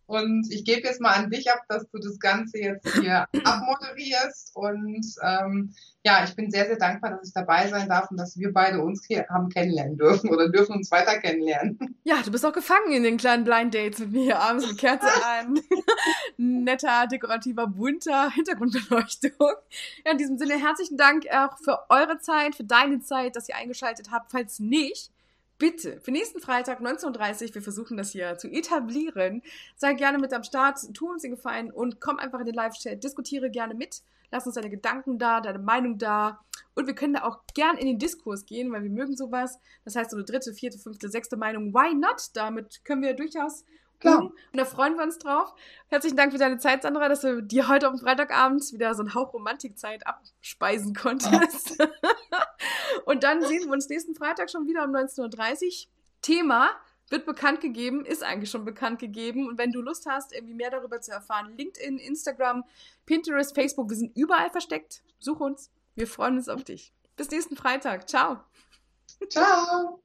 [0.06, 4.52] Und ich gebe jetzt mal an dich ab, dass du das Ganze jetzt hier abmoderierst.
[4.54, 8.38] Und ähm, ja, ich bin sehr, sehr dankbar, dass ich dabei sein darf und dass
[8.38, 11.78] wir beide uns hier haben kennenlernen dürfen oder dürfen uns weiter kennenlernen.
[12.04, 15.08] Ja, du bist auch gefangen in den kleinen Blind Dates mit mir abends mit Kerze
[15.24, 15.58] an.
[16.36, 19.32] Netter, dekorativer, bunter Hintergrundbeleuchtung.
[20.04, 23.56] Ja, in diesem Sinne herzlichen Dank auch für eure Zeit, für deine Zeit, dass ihr
[23.56, 24.30] eingeschaltet habt.
[24.30, 25.10] Falls nicht,
[25.58, 29.42] bitte, für nächsten Freitag 19.30 Uhr, wir versuchen das hier zu etablieren,
[29.76, 33.02] sei gerne mit am Start, tu uns den Gefallen und komm einfach in den Live-Chat,
[33.02, 36.40] diskutiere gerne mit, lass uns deine Gedanken da, deine Meinung da
[36.74, 39.58] und wir können da auch gern in den Diskurs gehen, weil wir mögen sowas.
[39.84, 42.30] Das heißt, so eine dritte, vierte, fünfte, sechste Meinung, why not?
[42.34, 43.64] Damit können wir durchaus
[44.00, 44.22] Klar.
[44.22, 45.54] Und da freuen wir uns drauf.
[45.88, 49.02] Herzlichen Dank für deine Zeit, Sandra, dass du dir heute auf dem Freitagabend wieder so
[49.02, 51.78] einen Hauch Romantikzeit abspeisen konntest.
[53.04, 55.92] Und dann sehen wir uns nächsten Freitag schon wieder um 19.30 Uhr.
[56.22, 56.70] Thema
[57.08, 59.48] wird bekannt gegeben, ist eigentlich schon bekannt gegeben.
[59.48, 62.64] Und wenn du Lust hast, irgendwie mehr darüber zu erfahren, LinkedIn, Instagram,
[63.04, 65.02] Pinterest, Facebook, wir sind überall versteckt.
[65.18, 65.70] Such uns.
[65.94, 66.92] Wir freuen uns auf dich.
[67.16, 68.08] Bis nächsten Freitag.
[68.08, 68.40] Ciao.
[69.30, 70.02] Ciao.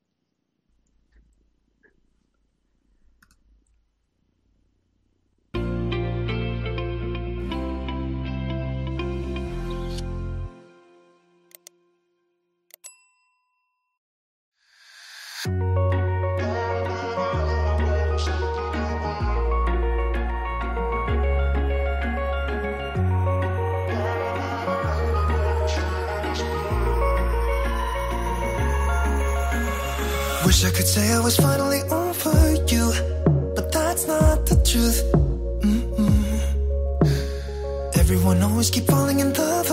[30.61, 32.93] Wish I could say I was finally over you,
[33.55, 35.01] but that's not the truth.
[35.65, 36.37] Mm -mm.
[38.01, 39.70] Everyone always keep falling in love.